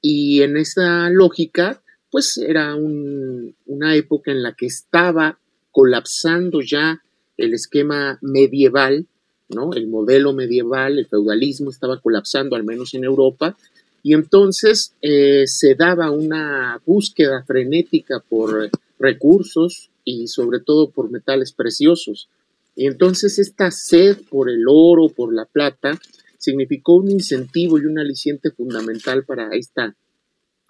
y 0.00 0.42
en 0.42 0.56
esa 0.56 1.10
lógica 1.10 1.82
pues 2.10 2.38
era 2.38 2.74
una 2.74 3.94
época 3.94 4.30
en 4.30 4.42
la 4.42 4.54
que 4.54 4.66
estaba 4.66 5.38
colapsando 5.70 6.60
ya 6.60 7.02
el 7.36 7.54
esquema 7.54 8.18
medieval, 8.22 9.06
¿no? 9.48 9.72
El 9.72 9.88
modelo 9.88 10.32
medieval, 10.32 10.98
el 10.98 11.06
feudalismo 11.06 11.70
estaba 11.70 12.00
colapsando, 12.00 12.56
al 12.56 12.64
menos 12.64 12.94
en 12.94 13.04
Europa, 13.04 13.56
y 14.02 14.14
entonces 14.14 14.94
eh, 15.02 15.46
se 15.46 15.74
daba 15.74 16.10
una 16.10 16.80
búsqueda 16.86 17.42
frenética 17.44 18.22
por 18.28 18.70
recursos 18.98 19.90
y 20.04 20.28
sobre 20.28 20.60
todo 20.60 20.90
por 20.90 21.10
metales 21.10 21.52
preciosos. 21.52 22.28
Y 22.76 22.86
entonces 22.86 23.38
esta 23.38 23.70
sed 23.70 24.18
por 24.30 24.50
el 24.50 24.64
oro, 24.68 25.08
por 25.08 25.34
la 25.34 25.44
plata, 25.44 25.98
significó 26.38 26.96
un 26.96 27.10
incentivo 27.10 27.78
y 27.78 27.86
un 27.86 27.98
aliciente 27.98 28.50
fundamental 28.50 29.24
para 29.24 29.50
esta 29.54 29.96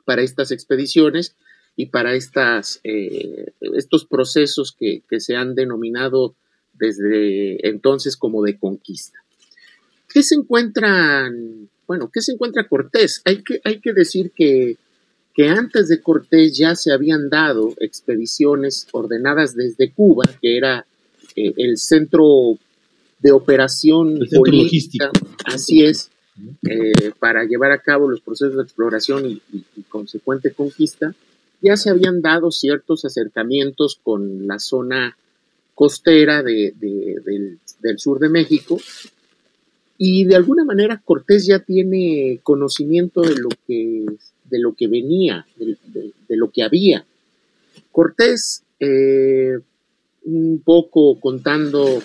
para 0.08 0.22
estas 0.22 0.52
expediciones 0.52 1.36
y 1.76 1.86
para 1.86 2.14
estas, 2.14 2.80
eh, 2.82 3.52
estos 3.60 4.06
procesos 4.06 4.72
que, 4.72 5.02
se 5.20 5.36
han 5.36 5.54
denominado 5.54 6.34
desde 6.78 7.68
entonces 7.68 8.16
como 8.16 8.42
de 8.42 8.58
conquista. 8.58 9.18
¿Qué 10.08 10.22
se 10.22 10.34
encuentran? 10.34 11.68
Bueno, 11.86 12.10
¿qué 12.12 12.20
se 12.20 12.32
encuentra 12.32 12.68
Cortés? 12.68 13.22
Hay 13.24 13.42
que, 13.42 13.60
hay 13.64 13.80
que 13.80 13.92
decir 13.92 14.32
que, 14.34 14.76
que 15.34 15.48
antes 15.48 15.88
de 15.88 16.00
Cortés 16.00 16.56
ya 16.56 16.74
se 16.74 16.92
habían 16.92 17.28
dado 17.28 17.74
expediciones 17.78 18.86
ordenadas 18.92 19.54
desde 19.54 19.92
Cuba, 19.92 20.24
que 20.40 20.56
era 20.56 20.86
eh, 21.36 21.52
el 21.56 21.76
centro 21.78 22.58
de 23.20 23.32
operación 23.32 24.20
política, 24.34 25.10
así 25.44 25.84
es, 25.84 26.10
eh, 26.68 27.12
para 27.18 27.44
llevar 27.44 27.72
a 27.72 27.80
cabo 27.80 28.08
los 28.08 28.20
procesos 28.20 28.56
de 28.56 28.62
exploración 28.62 29.26
y, 29.26 29.42
consecuente 29.88 30.52
conquista, 30.52 31.14
ya 31.60 31.76
se 31.76 31.90
habían 31.90 32.22
dado 32.22 32.52
ciertos 32.52 33.04
acercamientos 33.04 33.98
con 34.02 34.46
la 34.46 34.58
zona 34.58 35.16
costera 35.78 36.42
del, 36.42 37.60
sur 37.98 38.18
de 38.18 38.28
México 38.28 38.80
y 39.96 40.24
de 40.24 40.34
alguna 40.34 40.64
manera 40.64 41.00
Cortés 41.04 41.46
ya 41.46 41.60
tiene 41.60 42.40
conocimiento 42.42 43.22
de 43.22 43.36
lo 43.36 43.48
que, 43.64 44.04
de 44.50 44.58
lo 44.58 44.74
que 44.74 44.88
venía, 44.88 45.46
de, 45.56 46.36
lo 46.36 46.50
que 46.50 46.64
había. 46.64 47.06
Cortés, 47.92 48.64
eh, 48.80 49.60
un 50.24 50.60
poco 50.64 51.20
contando, 51.20 52.02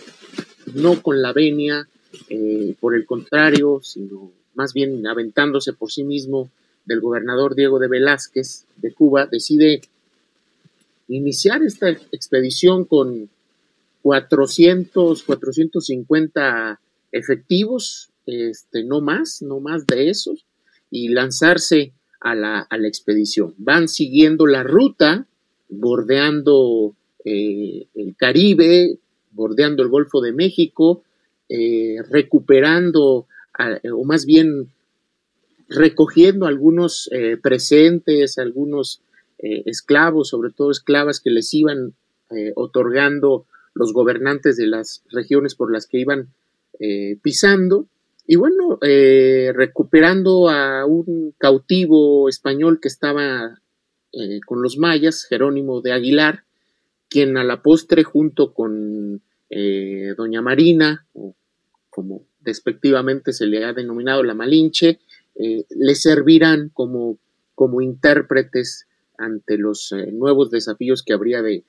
no 0.75 1.01
con 1.01 1.23
la 1.23 1.33
venia, 1.33 1.87
eh, 2.29 2.75
por 2.79 2.93
el 2.93 3.07
contrario, 3.07 3.79
sino 3.81 4.31
más 4.53 4.73
bien 4.73 5.07
aventándose 5.07 5.73
por 5.73 5.91
sí 5.91 6.03
mismo 6.03 6.51
del 6.85 7.01
gobernador 7.01 7.55
Diego 7.55 7.79
de 7.79 7.87
Velázquez 7.87 8.65
de 8.77 8.93
Cuba, 8.93 9.25
decide 9.25 9.81
iniciar 11.07 11.63
esta 11.63 11.89
expedición 11.89 12.85
con 12.85 13.31
400, 14.03 15.23
450 15.23 16.79
efectivos, 17.11 18.11
este, 18.25 18.83
no 18.83 19.01
más, 19.01 19.41
no 19.41 19.59
más 19.61 19.87
de 19.87 20.09
esos, 20.09 20.45
y 20.91 21.07
lanzarse 21.07 21.93
a 22.19 22.35
la, 22.35 22.59
a 22.59 22.77
la 22.77 22.87
expedición. 22.87 23.55
Van 23.57 23.87
siguiendo 23.87 24.45
la 24.45 24.63
ruta, 24.63 25.25
bordeando 25.69 26.95
eh, 27.23 27.87
el 27.95 28.15
Caribe, 28.17 28.99
bordeando 29.31 29.83
el 29.83 29.89
Golfo 29.89 30.19
de 30.19 30.33
México, 30.33 31.03
eh, 31.47 31.95
recuperando, 32.09 33.27
o 33.93 34.03
más 34.03 34.25
bien 34.25 34.69
recogiendo 35.69 36.45
algunos 36.45 37.09
eh, 37.13 37.37
presentes, 37.41 38.37
algunos 38.37 39.01
esclavos, 39.37 40.29
sobre 40.29 40.51
todo 40.51 40.71
esclavas 40.71 41.19
que 41.19 41.29
les 41.29 41.53
iban 41.53 41.93
otorgando 42.55 43.45
los 43.73 43.93
gobernantes 43.93 44.57
de 44.57 44.67
las 44.67 45.03
regiones 45.09 45.55
por 45.55 45.71
las 45.71 45.87
que 45.87 45.99
iban 45.99 46.33
pisando. 47.21 47.87
Y 48.27 48.35
bueno, 48.35 48.79
recuperando 48.81 50.49
a 50.49 50.85
un 50.85 51.33
cautivo 51.37 52.27
español 52.27 52.79
que 52.81 52.87
estaba 52.87 53.61
con 54.45 54.61
los 54.61 54.77
mayas, 54.77 55.25
Jerónimo 55.25 55.81
de 55.81 55.93
Aguilar, 55.93 56.43
quien 57.09 57.37
a 57.37 57.43
la 57.43 57.61
postre 57.61 58.03
junto 58.03 58.53
con 58.53 59.21
Doña 59.49 60.41
Marina, 60.41 61.05
o 61.13 61.35
como 61.89 62.25
despectivamente 62.43 63.33
se 63.33 63.45
le 63.45 63.63
ha 63.65 63.73
denominado 63.73 64.23
la 64.23 64.33
Malinche, 64.33 64.99
eh, 65.35 65.65
le 65.69 65.95
servirán 65.95 66.69
como, 66.69 67.17
como 67.55 67.81
intérpretes 67.81 68.87
ante 69.17 69.57
los 69.57 69.91
eh, 69.91 70.11
nuevos 70.11 70.51
desafíos 70.51 71.03
que 71.03 71.13
habría 71.13 71.41
de, 71.41 71.63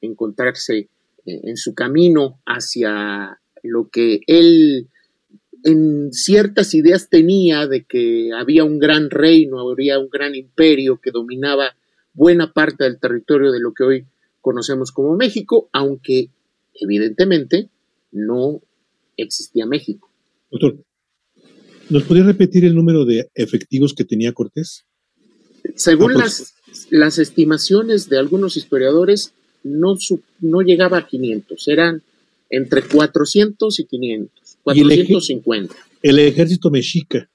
encontrarse 0.00 0.78
eh, 0.78 0.88
en 1.26 1.56
su 1.56 1.74
camino 1.74 2.40
hacia 2.46 3.40
lo 3.62 3.88
que 3.88 4.20
él 4.26 4.88
en 5.64 6.12
ciertas 6.12 6.74
ideas 6.74 7.08
tenía 7.08 7.66
de 7.66 7.84
que 7.84 8.30
había 8.36 8.64
un 8.64 8.78
gran 8.78 9.08
reino, 9.08 9.60
habría 9.60 9.98
un 9.98 10.10
gran 10.10 10.34
imperio 10.34 11.00
que 11.02 11.10
dominaba 11.10 11.74
buena 12.12 12.52
parte 12.52 12.84
del 12.84 13.00
territorio 13.00 13.50
de 13.50 13.60
lo 13.60 13.72
que 13.72 13.84
hoy 13.84 14.06
conocemos 14.42 14.92
como 14.92 15.16
México, 15.16 15.70
aunque 15.72 16.28
evidentemente 16.74 17.70
no 18.12 18.60
existía 19.16 19.64
México. 19.64 20.10
Doctor, 20.50 20.84
¿nos 21.88 22.02
podría 22.02 22.26
repetir 22.26 22.66
el 22.66 22.74
número 22.74 23.06
de 23.06 23.30
efectivos 23.34 23.94
que 23.94 24.04
tenía 24.04 24.34
Cortés? 24.34 24.84
Según 25.74 26.12
las, 26.12 26.56
las 26.90 27.18
estimaciones 27.18 28.10
de 28.10 28.18
algunos 28.18 28.58
historiadores, 28.58 29.32
no, 29.64 29.96
no 30.40 30.60
llegaba 30.60 30.98
a 30.98 31.06
500, 31.06 31.68
eran 31.68 32.02
entre 32.50 32.82
400 32.82 33.80
y 33.80 33.84
500, 33.84 34.58
450. 34.62 35.74
el, 36.02 36.18
ejército 36.20 36.70
mexica, 36.70 37.28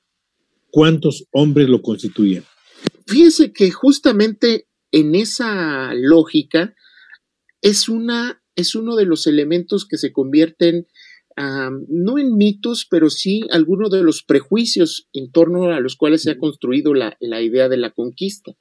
¿cuántos 0.72 1.26
hombres 1.32 1.68
lo 1.68 1.82
constituían? 1.82 2.46
Fíjese 3.06 3.52
que 3.52 3.72
justamente 3.72 4.68
en 4.92 5.16
esa 5.16 5.94
lógica 5.94 6.74
es, 7.62 7.90
una, 7.90 8.42
es 8.56 8.76
uno 8.76 8.96
de 8.96 9.06
los 9.06 9.28
elementos 9.28 9.86
que 9.86 9.98
se 9.98 10.14
convierten 10.14 10.88
no 11.88 12.20
en 12.20 12.36
mitos, 12.36 12.86
pero 12.90 13.10
sí 13.10 13.44
algunos 13.52 13.90
de 13.92 14.04
los 14.04 14.24
prejuicios 14.24 15.08
en 15.14 15.32
torno 15.32 15.72
a 15.72 15.80
los 15.80 15.96
cuales 15.96 16.24
se 16.24 16.32
ha 16.32 16.38
construido 16.38 16.94
la, 16.94 17.16
idea 17.20 17.70
de 17.70 17.78
la 17.78 17.92
conquista. 17.92 18.54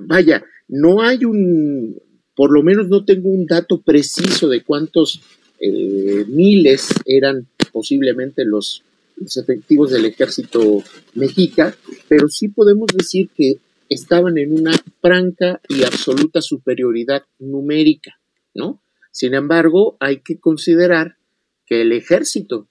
Vaya, 0.00 0.44
no 0.68 1.02
hay 1.02 1.24
un, 1.24 1.96
por 2.36 2.52
lo 2.52 2.62
menos 2.62 2.88
no 2.88 3.04
tengo 3.04 3.30
un 3.30 3.46
dato 3.46 3.80
preciso 3.80 4.48
de 4.48 4.62
cuántos 4.62 5.20
eh, 5.58 6.24
miles 6.28 6.88
eran 7.06 7.48
posiblemente 7.72 8.44
los, 8.44 8.82
efectivos 9.18 9.90
del 9.90 10.04
ejército 10.04 10.82
mexica, 11.14 11.74
pero 12.06 12.28
sí 12.28 12.48
podemos 12.48 12.88
decir 12.88 13.30
que 13.34 13.54
estaban 13.88 14.36
en 14.36 14.52
una 14.52 14.72
franca 15.00 15.58
y 15.70 15.84
absoluta 15.84 16.42
superioridad 16.42 17.22
numérica, 17.38 18.18
¿no? 18.54 18.78
Sin 19.12 19.32
embargo, 19.32 19.96
hay 20.00 20.18
que 20.18 20.38
considerar 20.38 21.16
que 21.64 21.80
el 21.80 21.92
ejército 21.92 22.68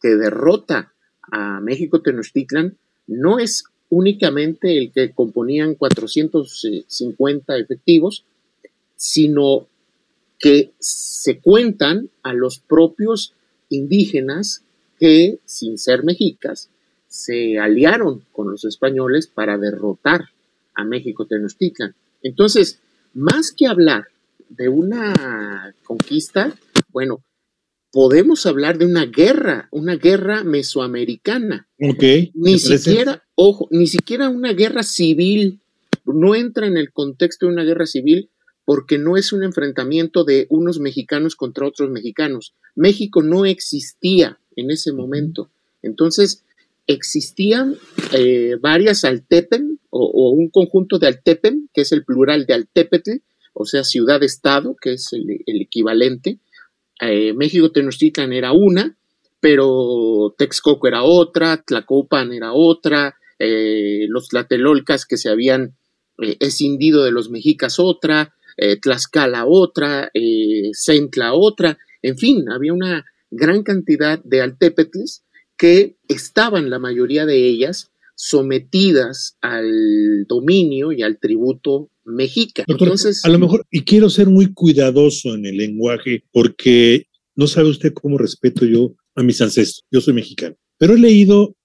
que 0.00 0.16
derrota 0.16 0.94
a 1.30 1.60
México 1.60 2.00
Tenochtitlan 2.00 2.78
no 3.06 3.38
es 3.38 3.64
únicamente 3.90 4.78
el 4.78 4.90
que 4.90 5.12
componían 5.12 5.74
450 5.74 7.58
efectivos, 7.58 8.24
sino 8.96 9.66
que 10.38 10.72
se 10.78 11.38
cuentan 11.40 12.10
a 12.22 12.34
los 12.34 12.58
propios 12.58 13.34
indígenas 13.68 14.62
que, 14.98 15.38
sin 15.44 15.78
ser 15.78 16.04
mexicas, 16.04 16.70
se 17.08 17.58
aliaron 17.58 18.24
con 18.32 18.50
los 18.50 18.64
españoles 18.64 19.26
para 19.26 19.56
derrotar 19.56 20.26
a 20.74 20.84
México 20.84 21.26
Tenochtitlan. 21.26 21.94
Entonces, 22.22 22.80
más 23.12 23.52
que 23.52 23.66
hablar 23.66 24.08
de 24.48 24.68
una 24.68 25.74
conquista, 25.84 26.54
bueno, 26.90 27.22
podemos 27.92 28.44
hablar 28.46 28.76
de 28.78 28.86
una 28.86 29.06
guerra, 29.06 29.68
una 29.70 29.96
guerra 29.96 30.42
mesoamericana. 30.42 31.68
Ok. 31.80 32.32
Ni 32.34 32.58
siquiera, 32.58 33.22
ojo, 33.36 33.68
ni 33.70 33.86
siquiera 33.86 34.28
una 34.28 34.52
guerra 34.52 34.82
civil, 34.82 35.60
no 36.04 36.34
entra 36.34 36.66
en 36.66 36.76
el 36.76 36.92
contexto 36.92 37.46
de 37.46 37.52
una 37.52 37.64
guerra 37.64 37.86
civil 37.86 38.30
porque 38.64 38.98
no 38.98 39.16
es 39.16 39.32
un 39.32 39.42
enfrentamiento 39.42 40.24
de 40.24 40.46
unos 40.48 40.80
mexicanos 40.80 41.36
contra 41.36 41.66
otros 41.66 41.90
mexicanos. 41.90 42.54
México 42.74 43.22
no 43.22 43.44
existía 43.44 44.38
en 44.56 44.70
ese 44.70 44.92
momento. 44.92 45.50
Entonces, 45.82 46.44
existían 46.86 47.76
eh, 48.12 48.56
varias 48.60 49.04
Altepen 49.04 49.78
o, 49.90 50.30
un 50.30 50.48
conjunto 50.48 50.98
de 50.98 51.06
Altepen, 51.06 51.68
que 51.72 51.82
es 51.82 51.92
el 51.92 52.04
plural 52.04 52.46
de 52.46 52.54
Altepetl, 52.54 53.12
o 53.52 53.64
sea, 53.64 53.84
ciudad-estado, 53.84 54.76
que 54.80 54.94
es 54.94 55.12
el, 55.12 55.26
equivalente. 55.46 56.38
Eh, 57.00 57.32
México 57.34 57.70
Tenochtitlan 57.70 58.32
era 58.32 58.52
una, 58.52 58.96
pero 59.40 60.34
Texcoco 60.36 60.88
era 60.88 61.04
otra, 61.04 61.62
Tlacopan 61.62 62.32
era 62.32 62.52
otra, 62.52 63.14
eh, 63.38 64.06
los 64.08 64.28
Tlatelolcas 64.28 65.06
que 65.06 65.16
se 65.16 65.28
habían 65.28 65.74
escindido 66.18 67.04
de 67.04 67.10
los 67.10 67.30
mexicas 67.30 67.78
otra, 67.78 68.34
Tlaxcala 68.80 69.46
otra, 69.46 70.10
Centla 70.72 71.34
otra, 71.34 71.78
en 72.02 72.18
fin, 72.18 72.48
había 72.50 72.72
una 72.72 73.04
gran 73.30 73.62
cantidad 73.62 74.22
de 74.22 74.42
altepetles 74.42 75.24
que 75.56 75.96
estaban 76.08 76.70
la 76.70 76.78
mayoría 76.78 77.26
de 77.26 77.46
ellas 77.46 77.90
sometidas 78.14 79.36
al 79.40 80.24
dominio 80.28 80.92
y 80.92 81.02
al 81.02 81.18
tributo 81.18 81.90
mexica. 82.04 82.64
Entonces, 82.66 83.24
a 83.24 83.28
lo 83.28 83.38
mejor, 83.38 83.66
y 83.70 83.82
quiero 83.82 84.10
ser 84.10 84.28
muy 84.28 84.52
cuidadoso 84.52 85.34
en 85.34 85.46
el 85.46 85.56
lenguaje, 85.56 86.24
porque 86.32 87.06
no 87.34 87.46
sabe 87.46 87.70
usted 87.70 87.92
cómo 87.92 88.18
respeto 88.18 88.64
yo 88.64 88.94
a 89.14 89.22
mis 89.22 89.40
ancestros. 89.40 89.84
Yo 89.90 90.00
soy 90.00 90.14
mexicano. 90.14 90.56
Pero 90.78 90.94
he 90.94 90.98
leído, 90.98 91.56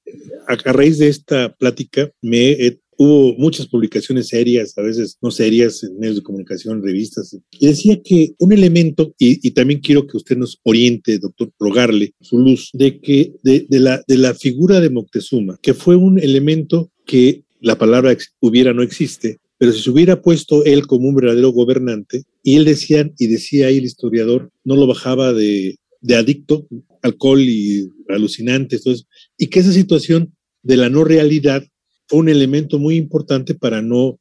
a, 0.47 0.53
a 0.53 0.73
raíz 0.73 0.97
de 0.97 1.09
esta 1.09 1.55
plática, 1.55 2.11
me 2.21 2.51
he 2.51 2.79
hubo 2.99 3.33
muchas 3.37 3.67
publicaciones 3.67 4.27
serias, 4.27 4.77
a 4.77 4.81
veces 4.81 5.17
no 5.21 5.31
serias, 5.31 5.83
en 5.83 5.97
medios 5.97 6.17
de 6.17 6.21
comunicación, 6.21 6.83
revistas, 6.83 7.33
y 7.49 7.65
decía 7.65 8.01
que 8.03 8.33
un 8.39 8.51
elemento, 8.51 9.15
y, 9.17 9.51
también 9.51 9.79
quiero 9.79 10.05
que 10.05 10.17
usted 10.17 10.35
nos 10.35 10.59
oriente, 10.63 11.17
doctor, 11.17 11.49
rogarle 11.57 12.13
su 12.19 12.37
luz, 12.37 12.69
de 12.73 12.99
que 12.99 13.31
de, 13.41 13.65
la, 13.69 14.03
de 14.05 14.17
la 14.17 14.35
figura 14.35 14.81
de 14.81 14.89
Moctezuma, 14.89 15.57
que 15.61 15.73
fue 15.73 15.95
un 15.95 16.19
elemento 16.19 16.91
que 17.05 17.45
la 17.61 17.77
palabra 17.77 18.15
hubiera 18.41 18.73
no 18.73 18.83
existe, 18.83 19.39
pero 19.57 19.71
si 19.71 19.81
se 19.81 19.89
hubiera 19.89 20.21
puesto 20.21 20.65
él 20.65 20.85
como 20.85 21.07
un 21.07 21.15
verdadero 21.15 21.51
gobernante, 21.51 22.23
y 22.43 22.57
él 22.57 22.65
decía, 22.65 23.09
y 23.17 23.27
decía 23.27 23.67
ahí 23.67 23.77
el 23.77 23.85
historiador, 23.85 24.51
no 24.65 24.75
lo 24.75 24.87
bajaba 24.87 25.31
de, 25.31 25.77
adicto, 26.13 26.67
alcohol 27.01 27.39
y 27.39 27.89
alucinantes, 28.09 28.81
entonces, 28.81 29.07
y 29.37 29.47
que 29.47 29.61
esa 29.61 29.71
situación 29.71 30.33
de 30.63 30.75
la 30.75 30.89
no 30.89 31.05
realidad 31.05 31.63
fue 32.09 32.19
un 32.19 32.29
elemento 32.29 32.79
muy 32.79 32.95
importante 32.95 33.53
para 33.53 33.81
no, 33.81 34.19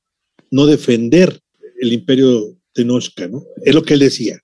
no 0.51 0.67
defender 0.67 1.41
el 1.81 1.93
imperio 1.93 2.55
Tenochca, 2.75 3.27
¿no? 3.27 3.45
Es 3.65 3.75
lo 3.75 3.83
que 3.83 3.95
él 3.95 4.01
decía. 4.01 4.39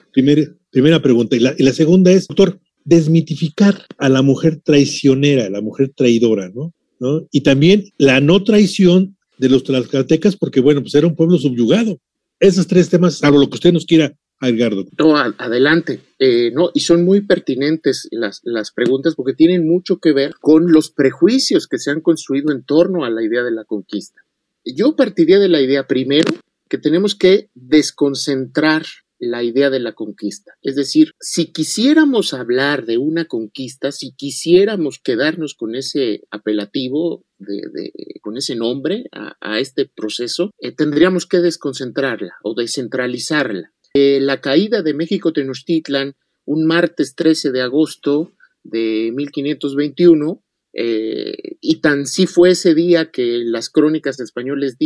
primera 0.70 1.02
pregunta. 1.02 1.36
Y 1.36 1.40
la, 1.40 1.72
segunda 1.72 2.10
es, 2.10 2.26
doctor, 2.26 2.58
desmitificar 2.84 3.84
a 3.98 4.08
la 4.08 4.22
mujer 4.22 4.60
traicionera, 4.64 5.46
a 5.46 5.50
la 5.50 5.60
mujer 5.60 5.92
traidora, 5.94 6.48
¿no? 6.48 6.72
¿no? 6.98 7.26
Y 7.30 7.42
también 7.42 7.84
la 7.98 8.20
no 8.20 8.42
traición 8.42 9.16
de 9.38 9.50
los 9.50 9.62
tlaxcaltecas, 9.62 10.36
porque 10.36 10.60
bueno, 10.60 10.80
pues 10.80 10.94
era 10.94 11.06
un 11.06 11.14
pueblo 11.14 11.36
subyugado. 11.38 11.98
Esos 12.40 12.66
tres 12.66 12.88
temas, 12.88 13.18
salvo 13.18 13.38
lo 13.38 13.48
que 13.48 13.56
usted 13.56 13.72
nos 13.72 13.84
quiera 13.84 14.14
Edgardo. 14.48 14.86
No, 14.98 15.16
adelante. 15.16 16.00
Eh, 16.18 16.50
no, 16.52 16.70
y 16.74 16.80
son 16.80 17.04
muy 17.04 17.22
pertinentes 17.22 18.08
las, 18.10 18.40
las 18.44 18.72
preguntas 18.72 19.14
porque 19.14 19.34
tienen 19.34 19.68
mucho 19.68 19.98
que 19.98 20.12
ver 20.12 20.34
con 20.40 20.72
los 20.72 20.90
prejuicios 20.90 21.66
que 21.66 21.78
se 21.78 21.90
han 21.90 22.00
construido 22.00 22.52
en 22.52 22.64
torno 22.64 23.04
a 23.04 23.10
la 23.10 23.22
idea 23.22 23.42
de 23.42 23.52
la 23.52 23.64
conquista. 23.64 24.20
Yo 24.64 24.96
partiría 24.96 25.38
de 25.38 25.48
la 25.48 25.60
idea 25.60 25.86
primero 25.86 26.32
que 26.68 26.78
tenemos 26.78 27.14
que 27.14 27.50
desconcentrar 27.54 28.84
la 29.18 29.42
idea 29.42 29.70
de 29.70 29.80
la 29.80 29.92
conquista. 29.92 30.52
Es 30.62 30.76
decir, 30.76 31.12
si 31.20 31.52
quisiéramos 31.52 32.34
hablar 32.34 32.84
de 32.84 32.98
una 32.98 33.26
conquista, 33.26 33.92
si 33.92 34.14
quisiéramos 34.14 34.98
quedarnos 34.98 35.54
con 35.54 35.74
ese 35.74 36.22
apelativo, 36.30 37.24
de, 37.38 37.92
con 38.20 38.36
ese 38.36 38.56
nombre 38.56 39.04
a, 39.12 39.58
este 39.58 39.86
proceso, 39.86 40.50
eh, 40.58 40.72
tendríamos 40.72 41.26
que 41.26 41.38
desconcentrarla 41.38 42.34
o 42.42 42.54
descentralizarla. 42.54 43.72
Eh, 43.96 44.18
la 44.20 44.40
caída 44.40 44.82
de 44.82 44.92
México 44.92 45.32
Tenochtitlan, 45.32 46.16
un 46.46 46.66
martes 46.66 47.14
13 47.14 47.52
de 47.52 47.62
agosto 47.62 48.32
de 48.64 49.12
1521, 49.14 50.42
eh, 50.72 51.56
y 51.60 51.80
tan 51.80 52.06
sí 52.06 52.26
fue 52.26 52.50
ese 52.50 52.74
día 52.74 53.12
que 53.12 53.42
las 53.44 53.70
crónicas 53.70 54.18
españoles 54.18 54.76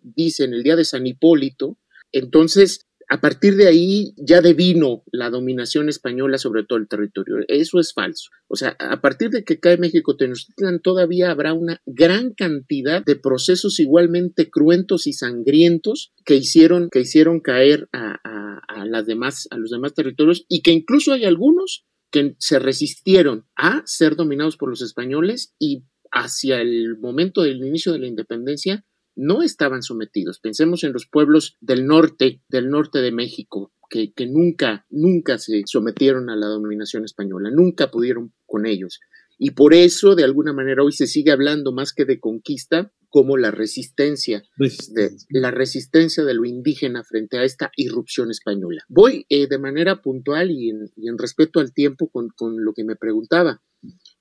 dicen 0.00 0.54
el 0.54 0.62
día 0.62 0.76
de 0.76 0.86
San 0.86 1.06
Hipólito, 1.06 1.76
entonces 2.10 2.86
a 3.10 3.20
partir 3.20 3.56
de 3.56 3.66
ahí 3.66 4.14
ya 4.16 4.40
devino 4.40 5.02
la 5.12 5.28
dominación 5.28 5.90
española 5.90 6.38
sobre 6.38 6.64
todo 6.64 6.78
el 6.78 6.88
territorio. 6.88 7.36
Eso 7.48 7.78
es 7.78 7.92
falso. 7.92 8.30
O 8.48 8.56
sea, 8.56 8.76
a 8.78 9.00
partir 9.00 9.30
de 9.30 9.44
que 9.44 9.60
cae 9.60 9.76
México 9.76 10.16
Tenochtitlan 10.16 10.80
todavía 10.80 11.30
habrá 11.30 11.52
una 11.52 11.82
gran 11.86 12.32
cantidad 12.32 13.04
de 13.04 13.16
procesos 13.16 13.78
igualmente 13.78 14.48
cruentos 14.50 15.06
y 15.06 15.12
sangrientos 15.12 16.12
que 16.24 16.36
hicieron, 16.36 16.88
que 16.90 17.00
hicieron 17.00 17.40
caer 17.40 17.88
a, 17.92 18.20
a 18.68 18.84
los 18.84 19.06
demás 19.06 19.94
territorios 19.94 20.44
y 20.48 20.62
que 20.62 20.72
incluso 20.72 21.12
hay 21.12 21.24
algunos 21.24 21.84
que 22.10 22.36
se 22.38 22.58
resistieron 22.58 23.46
a 23.56 23.82
ser 23.86 24.14
dominados 24.16 24.56
por 24.56 24.68
los 24.68 24.82
españoles 24.82 25.54
y 25.58 25.84
hacia 26.12 26.60
el 26.60 26.96
momento 26.98 27.42
del 27.42 27.64
inicio 27.64 27.92
de 27.92 27.98
la 27.98 28.06
independencia 28.06 28.84
no 29.16 29.42
estaban 29.42 29.82
sometidos. 29.82 30.38
Pensemos 30.40 30.84
en 30.84 30.92
los 30.92 31.06
pueblos 31.06 31.56
del 31.60 31.86
norte, 31.86 32.42
del 32.48 32.68
norte 32.68 33.00
de 33.00 33.12
México, 33.12 33.72
que, 33.90 34.12
que, 34.12 34.26
nunca, 34.26 34.86
nunca 34.90 35.38
se 35.38 35.62
sometieron 35.66 36.30
a 36.30 36.36
la 36.36 36.46
dominación 36.46 37.04
española, 37.04 37.50
nunca 37.52 37.90
pudieron 37.90 38.32
con 38.46 38.66
ellos. 38.66 39.00
Y 39.38 39.50
por 39.50 39.74
eso, 39.74 40.14
de 40.14 40.24
alguna 40.24 40.52
manera, 40.52 40.82
hoy 40.82 40.92
se 40.92 41.06
sigue 41.06 41.32
hablando 41.32 41.72
más 41.72 41.92
que 41.92 42.04
de 42.04 42.20
conquista, 42.20 42.92
como 43.14 43.36
la 43.36 43.52
resistencia, 43.52 44.42
De, 44.58 45.16
la 45.30 45.52
resistencia 45.52 46.24
de 46.24 46.34
lo 46.34 46.44
indígena 46.44 47.04
frente 47.04 47.38
a 47.38 47.44
esta 47.44 47.70
irrupción 47.76 48.32
española. 48.32 48.82
Voy 48.88 49.24
eh, 49.28 49.46
de 49.46 49.56
manera 49.56 50.02
puntual 50.02 50.50
y 50.50 50.70
en, 50.70 50.90
y 50.96 51.08
en 51.08 51.16
respeto 51.16 51.60
al 51.60 51.72
tiempo 51.72 52.08
con, 52.08 52.30
con, 52.34 52.64
lo 52.64 52.72
que 52.72 52.82
me 52.82 52.96
preguntaba. 52.96 53.62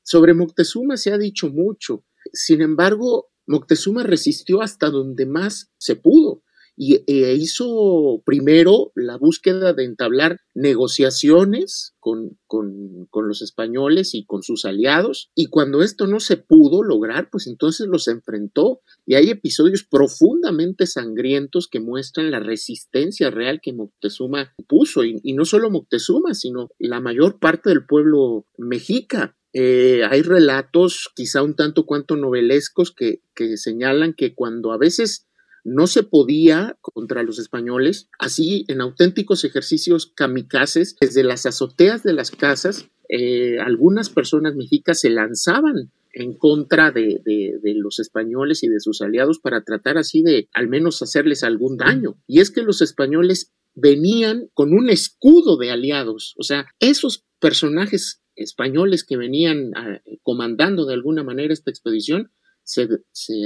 Sobre 0.03 0.35
Moctezuma 0.35 0.95
se 0.97 1.11
ha 1.11 1.17
dicho 1.17 1.49
mucho. 1.49 2.05
Sin 2.33 2.61
embargo, 2.61 3.31
Moctezuma 3.47 4.03
resistió 4.03 4.61
hasta 4.61 4.91
donde 4.91 5.25
más 5.25 5.71
se 5.79 5.95
pudo 5.95 6.43
y 6.75 7.03
e 7.07 7.35
hizo 7.35 8.21
primero 8.25 8.91
la 8.95 9.17
búsqueda 9.17 9.73
de 9.73 9.85
entablar 9.85 10.39
negociaciones 10.53 11.95
con, 11.99 12.37
con, 12.47 13.07
con, 13.09 13.27
los 13.27 13.41
españoles 13.41 14.13
y 14.13 14.25
con 14.25 14.43
sus 14.43 14.65
aliados, 14.65 15.29
y 15.35 15.47
cuando 15.47 15.81
esto 15.81 16.07
no 16.07 16.19
se 16.19 16.37
pudo 16.37 16.83
lograr, 16.83 17.29
pues 17.31 17.47
entonces 17.47 17.87
los 17.87 18.07
enfrentó, 18.07 18.81
y 19.05 19.15
hay 19.15 19.29
episodios 19.29 19.83
profundamente 19.83 20.85
sangrientos 20.85 21.67
que 21.67 21.79
muestran 21.79 22.31
la 22.31 22.39
resistencia 22.39 23.29
real 23.29 23.59
que 23.61 23.73
Moctezuma 23.73 24.53
puso, 24.67 25.03
y, 25.03 25.19
y 25.23 25.33
no 25.33 25.45
solo 25.45 25.69
Moctezuma, 25.69 26.33
sino 26.33 26.69
la 26.79 26.99
mayor 26.99 27.39
parte 27.39 27.69
del 27.69 27.85
pueblo 27.85 28.45
mexica. 28.57 29.35
Eh, 29.55 30.01
hay 30.09 30.23
relatos 30.23 31.11
quizá 31.15 31.43
un 31.43 31.55
tanto 31.55 31.85
cuanto 31.85 32.15
novelescos 32.15 32.91
que, 32.91 33.21
que 33.35 33.55
señalan 33.55 34.13
que 34.13 34.33
cuando 34.33 34.71
a 34.71 34.79
veces 34.79 35.27
no 35.63 35.87
se 35.87 36.03
podía 36.03 36.77
contra 36.81 37.23
los 37.23 37.39
españoles, 37.39 38.09
así 38.19 38.65
en 38.67 38.81
auténticos 38.81 39.43
ejercicios 39.43 40.07
kamikazes, 40.07 40.95
desde 40.99 41.23
las 41.23 41.45
azoteas 41.45 42.03
de 42.03 42.13
las 42.13 42.31
casas, 42.31 42.89
eh, 43.09 43.59
algunas 43.59 44.09
personas 44.09 44.55
mexicas 44.55 44.99
se 44.99 45.09
lanzaban 45.09 45.91
en 46.13 46.37
contra 46.37 46.91
de, 46.91 47.21
de, 47.25 47.73
los 47.75 47.99
españoles 47.99 48.63
y 48.63 48.67
de 48.67 48.79
sus 48.79 49.01
aliados 49.01 49.39
para 49.39 49.63
tratar 49.63 49.97
así 49.97 50.21
de 50.21 50.47
al 50.53 50.67
menos 50.67 51.01
hacerles 51.01 51.43
algún 51.43 51.77
daño. 51.77 52.17
Y 52.27 52.39
es 52.39 52.51
que 52.51 52.61
los 52.61 52.81
españoles 52.81 53.51
venían 53.73 54.49
con 54.53 54.73
un 54.73 54.89
escudo 54.89 55.57
de 55.57 55.71
aliados, 55.71 56.35
o 56.37 56.43
sea, 56.43 56.67
esos 56.79 57.25
personajes 57.39 58.21
españoles 58.35 59.03
que 59.03 59.17
venían 59.17 59.71
ah, 59.75 60.01
comandando 60.21 60.85
de 60.85 60.93
alguna 60.93 61.23
manera 61.23 61.53
esta 61.53 61.71
expedición 61.71 62.31
se, 62.63 62.87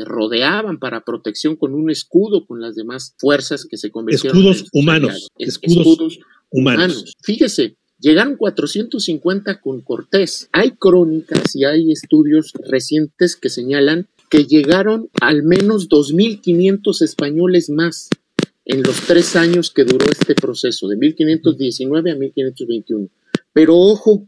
rodeaban 0.06 0.80
para 0.80 1.02
protección 1.02 1.56
con 1.56 1.74
un 1.74 1.90
escudo 1.90 2.46
con 2.46 2.62
las 2.62 2.76
demás 2.76 3.16
fuerzas 3.18 3.66
que 3.66 3.78
se 3.78 3.92
convirtieron 3.92 4.38
escudos 4.38 4.70
humanos 4.74 5.30
escudos, 5.38 6.20
humanos. 6.52 7.14
fíjese 7.24 7.78
llegaron 8.00 8.38
450 8.38 9.60
con 9.60 9.82
Cortés 9.82 10.50
hay 10.52 10.72
crónicas 10.72 11.56
y 11.56 11.66
hay 11.66 11.92
estudios 11.92 12.54
recientes 12.70 13.36
que 13.36 13.50
señalan 13.50 14.08
que 14.30 14.46
llegaron 14.46 15.10
al 15.22 15.44
menos 15.44 15.90
2.500 15.90 17.02
españoles 17.02 17.70
más 17.70 18.10
en 18.68 18.84
los 18.84 19.00
tres 19.08 19.36
años 19.36 19.72
que 19.72 19.86
duró 19.86 20.06
este 20.12 20.36
proceso, 20.36 20.90
de 20.90 20.98
1519 20.98 22.12
a 22.12 22.16
1521. 22.16 23.08
Pero 23.54 23.78
ojo, 23.78 24.28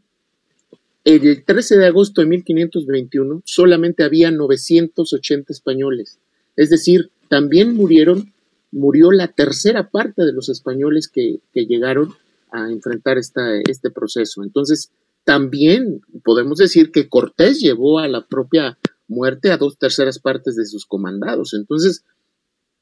el 1.04 1.44
13 1.44 1.78
de 1.78 1.88
agosto 1.88 2.22
de 2.22 2.28
1521 2.28 3.42
solamente 3.46 4.04
había 4.04 4.32
980 4.32 5.54
españoles. 5.54 6.20
Es 6.56 6.70
decir, 6.70 7.12
también 7.30 7.76
murieron, 7.76 8.34
murió 8.72 9.12
la 9.12 9.30
tercera 9.30 9.90
parte 9.90 10.24
de 10.24 10.34
los 10.34 10.50
españoles 10.50 11.08
que, 11.08 11.40
llegaron 11.54 12.14
a 12.52 12.70
enfrentar 12.72 13.18
esta, 13.18 13.60
este 13.62 13.92
proceso. 13.92 14.44
Entonces, 14.44 14.92
también 15.24 16.02
podemos 16.24 16.58
decir 16.58 16.92
que 16.92 17.08
Cortés 17.08 17.60
llevó 17.60 18.00
a 18.00 18.08
la 18.08 18.26
propia 18.26 18.78
muerte 19.08 19.52
a 19.52 19.58
dos 19.58 19.78
terceras 19.78 20.20
partes 20.20 20.56
de 20.56 20.66
sus 20.66 20.86
comandados. 20.86 21.54
Entonces, 21.54 22.04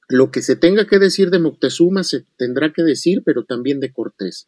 lo 0.07 0.31
que 0.31 0.41
se 0.41 0.55
tenga 0.55 0.87
que 0.87 0.99
decir 0.99 1.29
de 1.29 1.39
Moctezuma 1.39 2.03
se 2.03 2.25
tendrá 2.37 2.71
que 2.71 2.83
decir, 2.83 3.23
pero 3.25 3.43
también 3.43 3.79
de 3.79 3.91
Cortés. 3.91 4.47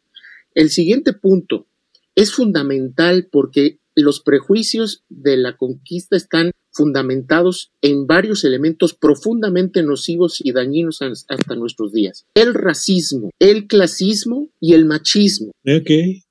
El 0.56 0.70
siguiente 0.70 1.14
punto 1.14 1.66
es 2.20 2.34
fundamental 2.34 3.30
porque 3.32 3.80
los 3.96 4.20
prejuicios 4.22 5.06
de 5.08 5.38
la 5.38 5.56
conquista 5.56 6.18
están 6.18 6.52
fundamentados 6.80 7.74
en 7.82 8.08
varios 8.08 8.46
elementos 8.46 8.94
profundamente 8.94 9.84
nocivos 9.84 10.40
y 10.42 10.54
dañinos 10.54 11.02
hasta 11.02 11.56
nuestros 11.56 11.92
días. 11.92 12.26
El 12.34 12.54
racismo, 12.54 13.32
el 13.38 13.68
clasismo 13.68 14.48
y 14.62 14.76
el 14.76 14.86
machismo. 14.86 15.52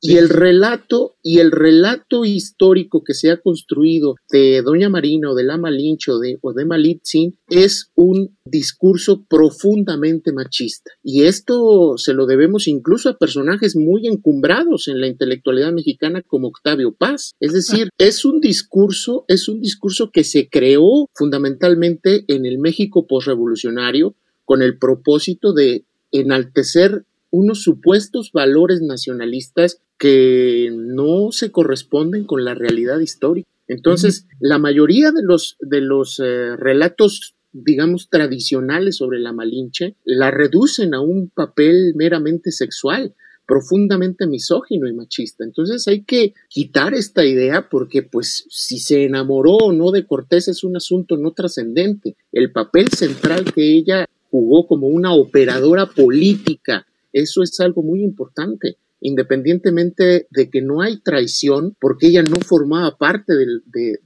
Y 0.01 0.17
el 0.17 0.31
relato 0.31 1.17
y 1.23 1.41
el 1.41 1.53
relato 1.53 2.25
histórico 2.25 3.05
que 3.05 3.13
se 3.13 3.31
ha 3.31 3.37
construido 3.37 4.15
de 4.33 4.63
Doña 4.63 4.89
Marina 4.89 5.31
o 5.31 5.35
de 5.35 5.45
la 5.45 5.59
Malinche 5.59 6.11
o 6.11 6.19
de, 6.19 6.39
o 6.41 6.55
de 6.55 6.65
Malitzin 6.65 7.37
es 7.51 7.91
un 7.95 8.37
discurso 8.47 9.27
profundamente 9.29 10.33
machista. 10.33 10.91
Y 11.03 11.25
esto 11.25 11.99
se 11.99 12.15
lo 12.15 12.25
debemos 12.25 12.67
incluso 12.67 13.11
a 13.11 13.19
personajes 13.19 13.77
muy 13.77 14.07
encumbrados 14.07 14.89
en 14.89 15.01
la 15.03 15.09
intelectualidad 15.09 15.73
mexicana 15.73 16.23
como 16.27 16.49
Octavio 16.49 16.95
Paz. 16.95 17.35
Es 17.41 17.53
decir, 17.53 17.91
es 17.99 18.25
un 18.25 18.41
discurso, 18.41 19.25
es 19.29 19.49
un 19.49 19.61
discurso 19.61 20.11
que 20.11 20.25
se 20.25 20.38
creó 20.47 21.09
fundamentalmente 21.15 22.25
en 22.29 22.47
el 22.47 22.59
México 22.59 23.07
posrevolucionario 23.09 24.15
con 24.45 24.63
el 24.63 24.79
propósito 24.79 25.53
de 25.53 25.85
enaltecer 26.13 27.05
unos 27.31 27.63
supuestos 27.63 28.31
valores 28.33 28.81
nacionalistas 28.81 29.81
que 29.99 30.71
no 30.73 31.33
se 31.33 31.51
corresponden 31.51 32.25
con 32.25 32.45
la 32.45 32.55
realidad 32.55 33.01
histórica. 33.01 33.49
Entonces, 33.67 34.27
la 34.41 34.59
mayoría 34.59 35.11
de 35.11 35.23
los, 35.23 35.57
de 35.61 35.81
los 35.83 36.21
eh, 36.21 36.57
relatos 36.57 37.35
digamos, 37.53 38.09
tradicionales 38.11 38.97
sobre 38.97 39.19
la 39.19 39.33
Malinche, 39.33 39.97
la 40.05 40.31
reducen 40.31 40.95
a 40.95 41.01
un 41.01 41.31
papel 41.31 41.95
meramente 41.95 42.51
sexual, 42.51 43.15
profundamente 43.49 44.27
misógino 44.27 44.87
y 44.87 44.93
machista. 44.93 45.43
Entonces 45.43 45.89
hay 45.89 46.05
que 46.05 46.35
quitar 46.51 46.93
esta 46.93 47.25
idea 47.25 47.67
porque 47.71 48.03
pues 48.03 48.45
si 48.51 48.79
se 48.79 49.05
enamoró 49.05 49.53
o 49.53 49.73
no 49.73 49.91
de 49.91 50.07
Cortés 50.07 50.49
es 50.49 50.65
un 50.65 50.77
asunto 50.77 51.17
no 51.17 51.33
trascendente. 51.33 52.15
El 52.31 52.53
papel 52.53 52.89
central 52.89 53.51
que 53.55 53.63
ella 53.63 54.05
jugó 54.31 54.67
como 54.67 54.89
una 54.89 55.15
operadora 55.15 55.87
política, 55.87 56.87
eso 57.11 57.43
es 57.43 57.59
algo 57.59 57.83
muy 57.83 58.05
importante 58.05 58.77
independientemente 59.01 60.27
de 60.31 60.51
que 60.51 60.61
no 60.61 60.83
hay 60.83 60.99
traición, 60.99 61.77
porque 61.81 62.09
ella 62.09 62.23
no 62.23 62.37
formaba 62.37 62.97
parte 62.97 63.35
del, 63.35 63.63
de, 63.67 63.99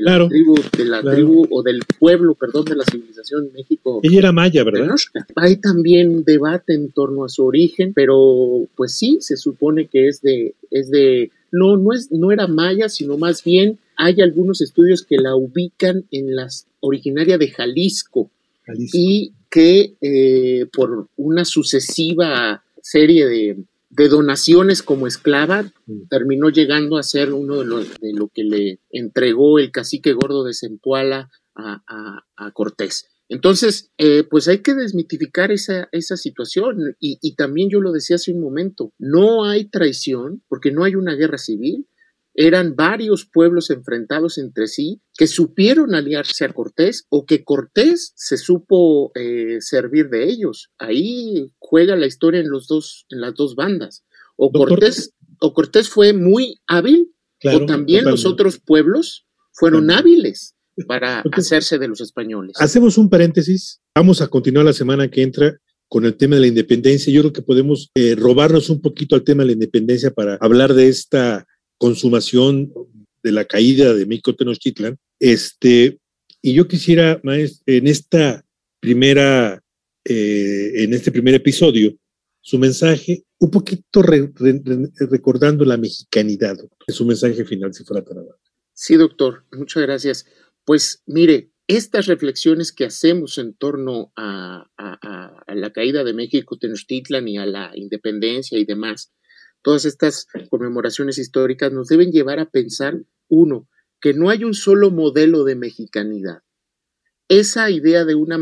la, 0.00 0.26
tribu, 0.28 0.54
de 0.76 0.84
la 0.84 1.02
tribu 1.02 1.46
o 1.50 1.62
del 1.62 1.80
pueblo, 1.98 2.34
perdón, 2.34 2.64
de 2.64 2.76
la 2.76 2.84
civilización 2.84 3.46
de 3.46 3.52
México. 3.52 4.00
Ella 4.02 4.18
era 4.18 4.32
maya, 4.32 4.64
¿verdad? 4.64 4.94
Hay 5.36 5.56
también 5.56 6.24
debate 6.24 6.74
en 6.74 6.90
torno 6.92 7.24
a 7.24 7.28
su 7.28 7.44
origen, 7.44 7.92
pero 7.94 8.66
pues 8.76 8.96
sí, 8.96 9.18
se 9.20 9.36
supone 9.36 9.86
que 9.86 10.08
es 10.08 10.22
de, 10.22 10.54
es 10.70 10.90
de, 10.90 11.30
no, 11.52 11.76
no 11.76 11.92
es, 11.92 12.10
no 12.10 12.32
era 12.32 12.46
maya, 12.46 12.88
sino 12.88 13.18
más 13.18 13.44
bien 13.44 13.78
hay 13.96 14.20
algunos 14.20 14.60
estudios 14.60 15.02
que 15.02 15.16
la 15.16 15.36
ubican 15.36 16.04
en 16.10 16.36
las 16.36 16.66
originaria 16.80 17.36
de 17.36 17.48
Jalisco, 17.48 18.30
y 18.92 19.32
que 19.50 19.94
eh, 20.00 20.66
por 20.72 21.08
una 21.16 21.44
sucesiva 21.44 22.62
serie 22.82 23.26
de 23.26 23.56
de 23.90 24.08
donaciones 24.08 24.82
como 24.82 25.06
esclava, 25.06 25.72
terminó 26.10 26.50
llegando 26.50 26.98
a 26.98 27.02
ser 27.02 27.32
uno 27.32 27.56
de, 27.56 27.64
los, 27.64 27.98
de 28.00 28.12
lo 28.12 28.28
que 28.28 28.44
le 28.44 28.80
entregó 28.90 29.58
el 29.58 29.70
cacique 29.70 30.12
gordo 30.12 30.44
de 30.44 30.54
Zempoala 30.54 31.30
a, 31.54 31.82
a, 32.36 32.50
Cortés. 32.52 33.08
Entonces, 33.28 33.90
eh, 33.98 34.24
pues 34.28 34.48
hay 34.48 34.58
que 34.58 34.74
desmitificar 34.74 35.52
esa, 35.52 35.88
esa 35.92 36.16
situación 36.16 36.96
y, 37.00 37.18
y, 37.20 37.34
también 37.34 37.68
yo 37.68 37.80
lo 37.80 37.92
decía 37.92 38.16
hace 38.16 38.32
un 38.32 38.40
momento, 38.40 38.92
no 38.98 39.44
hay 39.44 39.68
traición 39.68 40.42
porque 40.48 40.70
no 40.70 40.84
hay 40.84 40.94
una 40.94 41.14
guerra 41.14 41.38
civil, 41.38 41.86
eran 42.40 42.76
varios 42.76 43.26
pueblos 43.26 43.68
enfrentados 43.68 44.38
entre 44.38 44.68
sí 44.68 45.02
que 45.16 45.26
supieron 45.26 45.96
aliarse 45.96 46.44
a 46.44 46.52
Cortés 46.52 47.04
o 47.08 47.26
que 47.26 47.42
Cortés 47.42 48.12
se 48.14 48.36
supo 48.36 49.10
eh, 49.16 49.56
servir 49.58 50.08
de 50.08 50.28
ellos. 50.28 50.70
Ahí 50.78 51.52
juega 51.58 51.96
la 51.96 52.06
historia 52.06 52.40
en, 52.40 52.48
los 52.48 52.68
dos, 52.68 53.06
en 53.10 53.22
las 53.22 53.34
dos 53.34 53.56
bandas. 53.56 54.04
O 54.36 54.52
Cortés, 54.52 55.14
o 55.40 55.52
Cortés 55.52 55.88
fue 55.88 56.12
muy 56.12 56.60
hábil 56.68 57.12
o 57.42 57.66
también 57.66 58.04
los 58.04 58.24
otros 58.24 58.60
pueblos 58.60 59.26
fueron 59.52 59.90
hábiles 59.90 60.54
para 60.86 61.22
hacerse 61.32 61.78
de 61.78 61.88
los 61.88 62.00
españoles. 62.00 62.54
Hacemos 62.60 62.98
un 62.98 63.10
paréntesis. 63.10 63.80
Vamos 63.96 64.22
a 64.22 64.28
continuar 64.28 64.64
la 64.64 64.72
semana 64.72 65.10
que 65.10 65.22
entra 65.22 65.58
con 65.88 66.04
el 66.04 66.16
tema 66.16 66.36
de 66.36 66.42
la 66.42 66.46
independencia. 66.46 67.12
Yo 67.12 67.22
creo 67.22 67.32
que 67.32 67.42
podemos 67.42 67.90
eh, 67.96 68.14
robarnos 68.14 68.70
un 68.70 68.80
poquito 68.80 69.16
al 69.16 69.24
tema 69.24 69.42
de 69.42 69.48
la 69.48 69.52
independencia 69.54 70.12
para 70.12 70.38
hablar 70.40 70.74
de 70.74 70.86
esta 70.86 71.44
consumación 71.78 72.72
de 73.22 73.32
la 73.32 73.44
caída 73.44 73.94
de 73.94 74.06
México 74.06 74.34
Tenochtitlan. 74.34 74.98
Este, 75.18 75.98
y 76.42 76.52
yo 76.54 76.68
quisiera, 76.68 77.20
maestro, 77.22 77.62
en 77.66 77.86
esta 77.86 78.44
primera, 78.80 79.62
eh, 80.04 80.72
en 80.76 80.94
este 80.94 81.10
primer 81.10 81.34
episodio, 81.34 81.96
su 82.40 82.58
mensaje, 82.58 83.24
un 83.38 83.50
poquito 83.50 84.02
recordando 84.02 85.64
la 85.64 85.76
mexicanidad, 85.76 86.56
su 86.88 87.04
mensaje 87.04 87.44
final, 87.44 87.74
si 87.74 87.84
fuera 87.84 88.04
tan 88.04 88.18
amable. 88.18 88.40
Sí, 88.72 88.96
doctor, 88.96 89.44
muchas 89.52 89.82
gracias. 89.82 90.26
Pues 90.64 91.02
mire, 91.06 91.50
estas 91.66 92.06
reflexiones 92.06 92.72
que 92.72 92.86
hacemos 92.86 93.38
en 93.38 93.54
torno 93.54 94.12
a, 94.16 94.70
a 94.76 95.54
la 95.54 95.72
caída 95.72 96.04
de 96.04 96.14
México 96.14 96.56
Tenochtitlan 96.58 97.28
y 97.28 97.38
a 97.38 97.46
la 97.46 97.72
independencia 97.74 98.58
y 98.58 98.64
demás, 98.64 99.12
todas 99.68 99.84
estas 99.84 100.26
conmemoraciones 100.48 101.18
históricas 101.18 101.70
nos 101.70 101.88
deben 101.88 102.10
llevar 102.10 102.38
a 102.38 102.48
pensar, 102.48 103.02
uno, 103.28 103.68
que 104.00 104.14
no 104.14 104.30
hay 104.30 104.42
un 104.42 104.54
solo 104.54 104.90
modelo 104.90 105.44
de 105.44 105.56
mexicanidad. 105.56 106.38
Esa 107.28 107.68
idea 107.68 108.06
de 108.06 108.14
una 108.14 108.38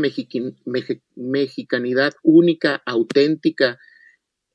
mexicanidad 1.17 2.13
única, 2.23 2.81
auténtica, 2.85 3.77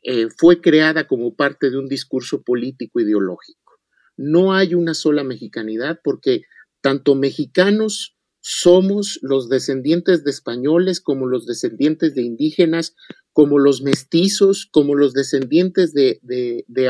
eh, 0.02 0.28
fue 0.34 0.62
creada 0.62 1.06
como 1.06 1.36
parte 1.36 1.68
de 1.68 1.76
un 1.76 1.88
discurso 1.88 2.40
político 2.40 3.00
ideológico. 3.00 3.74
No 4.16 4.54
hay 4.54 4.74
una 4.74 4.94
sola 4.94 5.24
mexicanidad 5.24 6.00
porque 6.02 6.44
tanto 6.80 7.14
mexicanos 7.14 8.16
somos 8.42 9.20
los 9.22 9.48
descendientes 9.48 10.24
de 10.24 10.32
españoles 10.32 11.00
como 11.00 11.26
los 11.26 11.46
descendientes 11.46 12.16
de 12.16 12.22
indígenas, 12.22 12.96
como 13.32 13.60
los 13.60 13.82
mestizos, 13.82 14.66
como 14.70 14.96
los 14.96 15.14
descendientes 15.14 15.94
de, 15.94 16.18
de, 16.22 16.88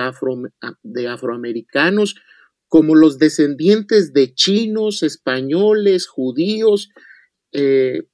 afroamericanos, 1.09 2.17
como 2.69 2.95
los 2.95 3.19
descendientes 3.19 4.15
de 4.15 4.35
chinos, 4.35 5.03
españoles, 5.03 6.07
judíos, 6.07 6.89
eh, 7.53 8.05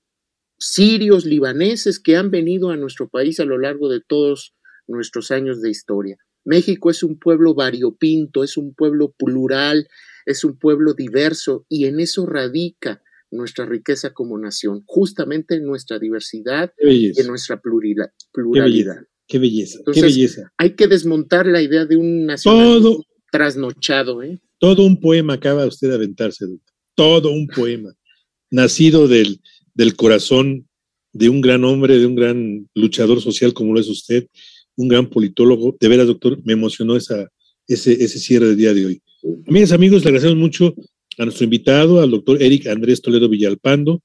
sirios, 0.58 1.24
libaneses 1.24 2.00
que 2.00 2.16
han 2.16 2.32
venido 2.32 2.70
a 2.70 2.76
nuestro 2.76 3.08
país 3.08 3.38
a 3.38 3.44
lo 3.44 3.56
largo 3.56 3.88
de 3.88 4.00
todos 4.00 4.56
nuestros 4.88 5.30
años 5.30 5.62
de 5.62 5.70
historia. 5.70 6.16
México 6.44 6.90
es 6.90 7.04
un 7.04 7.20
pueblo 7.20 7.54
variopinto, 7.54 8.42
es 8.42 8.56
un 8.56 8.74
pueblo 8.74 9.12
plural, 9.16 9.86
es 10.26 10.42
un 10.42 10.58
pueblo 10.58 10.94
diverso 10.94 11.66
y 11.68 11.84
en 11.84 12.00
eso 12.00 12.26
radica 12.26 13.00
nuestra 13.30 13.66
riqueza 13.66 14.12
como 14.12 14.38
nación, 14.38 14.82
justamente 14.86 15.56
en 15.56 15.64
nuestra 15.64 15.98
diversidad 15.98 16.72
y 16.80 17.18
en 17.18 17.26
nuestra 17.26 17.60
pluralidad. 17.60 18.10
Qué 19.26 19.38
belleza, 19.38 19.80
qué 19.92 20.00
belleza, 20.00 20.50
Hay 20.56 20.74
que 20.74 20.86
desmontar 20.86 21.46
la 21.46 21.60
idea 21.60 21.84
de 21.84 21.96
un 21.96 22.24
nacionalismo 22.24 23.04
trasnochado. 23.30 24.22
¿eh? 24.22 24.40
Todo 24.58 24.84
un 24.86 24.98
poema 24.98 25.34
acaba 25.34 25.66
usted 25.66 25.88
de 25.88 25.96
aventarse, 25.96 26.46
doctor. 26.46 26.74
Todo 26.94 27.30
un 27.30 27.46
poema. 27.46 27.92
Nacido 28.50 29.06
del, 29.06 29.40
del 29.74 29.94
corazón 29.96 30.66
de 31.12 31.28
un 31.28 31.42
gran 31.42 31.64
hombre, 31.64 31.98
de 31.98 32.06
un 32.06 32.14
gran 32.14 32.68
luchador 32.74 33.20
social 33.20 33.52
como 33.52 33.74
lo 33.74 33.80
es 33.80 33.88
usted, 33.88 34.26
un 34.76 34.88
gran 34.88 35.10
politólogo. 35.10 35.76
De 35.78 35.88
veras, 35.88 36.06
doctor, 36.06 36.38
me 36.44 36.54
emocionó 36.54 36.96
esa, 36.96 37.28
ese, 37.66 37.92
ese 38.02 38.18
cierre 38.18 38.46
del 38.46 38.56
día 38.56 38.72
de 38.72 38.86
hoy. 38.86 39.02
Amigas, 39.46 39.72
amigos, 39.72 40.02
le 40.02 40.08
agradecemos 40.08 40.38
mucho 40.38 40.74
a 41.18 41.24
nuestro 41.24 41.44
invitado, 41.44 42.00
al 42.00 42.10
doctor 42.10 42.40
Eric 42.42 42.66
Andrés 42.68 43.02
Toledo 43.02 43.28
Villalpando, 43.28 44.02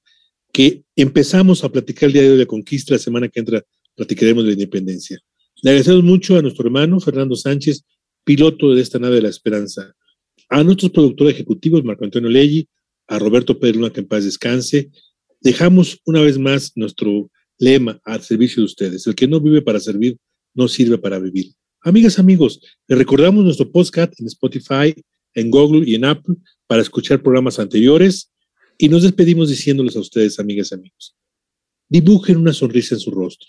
que 0.52 0.84
empezamos 0.96 1.64
a 1.64 1.70
platicar 1.70 2.08
el 2.08 2.12
día 2.12 2.22
de 2.22 2.36
de 2.36 2.46
conquista, 2.46 2.94
la 2.94 2.98
semana 2.98 3.28
que 3.28 3.40
entra 3.40 3.64
platicaremos 3.94 4.44
de 4.44 4.50
la 4.50 4.54
independencia. 4.54 5.18
Le 5.62 5.70
agradecemos 5.70 6.02
mucho 6.02 6.36
a 6.36 6.42
nuestro 6.42 6.64
hermano 6.66 7.00
Fernando 7.00 7.36
Sánchez, 7.36 7.84
piloto 8.24 8.74
de 8.74 8.82
esta 8.82 8.98
nave 8.98 9.16
de 9.16 9.22
la 9.22 9.28
esperanza. 9.28 9.94
A 10.48 10.62
nuestros 10.64 10.90
productores 10.90 11.34
ejecutivos, 11.34 11.84
Marco 11.84 12.04
Antonio 12.04 12.28
Leggi, 12.28 12.68
a 13.06 13.18
Roberto 13.18 13.58
Pérez 13.58 13.76
Luna, 13.76 13.90
que 13.90 14.00
en 14.00 14.08
paz 14.08 14.24
descanse, 14.24 14.90
dejamos 15.40 16.00
una 16.04 16.20
vez 16.20 16.38
más 16.38 16.72
nuestro 16.74 17.30
lema 17.58 18.00
al 18.04 18.22
servicio 18.22 18.60
de 18.60 18.66
ustedes. 18.66 19.06
El 19.06 19.14
que 19.14 19.28
no 19.28 19.40
vive 19.40 19.62
para 19.62 19.78
servir, 19.78 20.16
no 20.54 20.68
sirve 20.68 20.98
para 20.98 21.18
vivir. 21.18 21.52
Amigas, 21.82 22.18
amigos, 22.18 22.60
les 22.88 22.98
recordamos 22.98 23.44
nuestro 23.44 23.70
podcast 23.70 24.18
en 24.18 24.26
Spotify, 24.26 24.94
en 25.34 25.50
Google 25.50 25.88
y 25.88 25.94
en 25.94 26.04
Apple 26.06 26.36
para 26.66 26.82
escuchar 26.82 27.22
programas 27.22 27.58
anteriores 27.58 28.32
y 28.78 28.88
nos 28.88 29.02
despedimos 29.02 29.48
diciéndoles 29.48 29.96
a 29.96 30.00
ustedes, 30.00 30.38
amigas, 30.38 30.72
amigos, 30.72 31.16
dibujen 31.88 32.36
una 32.36 32.52
sonrisa 32.52 32.94
en 32.94 33.00
su 33.00 33.10
rostro 33.10 33.48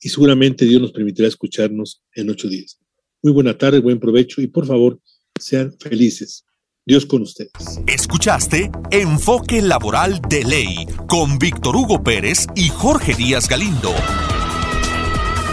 y 0.00 0.08
seguramente 0.08 0.64
Dios 0.64 0.82
nos 0.82 0.92
permitirá 0.92 1.28
escucharnos 1.28 2.02
en 2.14 2.30
ocho 2.30 2.48
días. 2.48 2.78
Muy 3.22 3.32
buena 3.32 3.56
tarde, 3.56 3.78
buen 3.78 4.00
provecho 4.00 4.40
y 4.40 4.48
por 4.48 4.66
favor, 4.66 5.00
sean 5.40 5.72
felices. 5.78 6.44
Dios 6.84 7.06
con 7.06 7.22
ustedes. 7.22 7.52
Escuchaste 7.86 8.70
Enfoque 8.90 9.62
Laboral 9.62 10.20
de 10.28 10.42
Ley 10.42 10.86
con 11.08 11.38
Víctor 11.38 11.76
Hugo 11.76 12.02
Pérez 12.02 12.46
y 12.56 12.68
Jorge 12.70 13.14
Díaz 13.14 13.48
Galindo. 13.48 13.94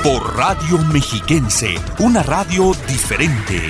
Por 0.03 0.35
Radio 0.35 0.79
Mexiquense, 0.91 1.75
una 1.99 2.23
radio 2.23 2.71
diferente. 2.87 3.61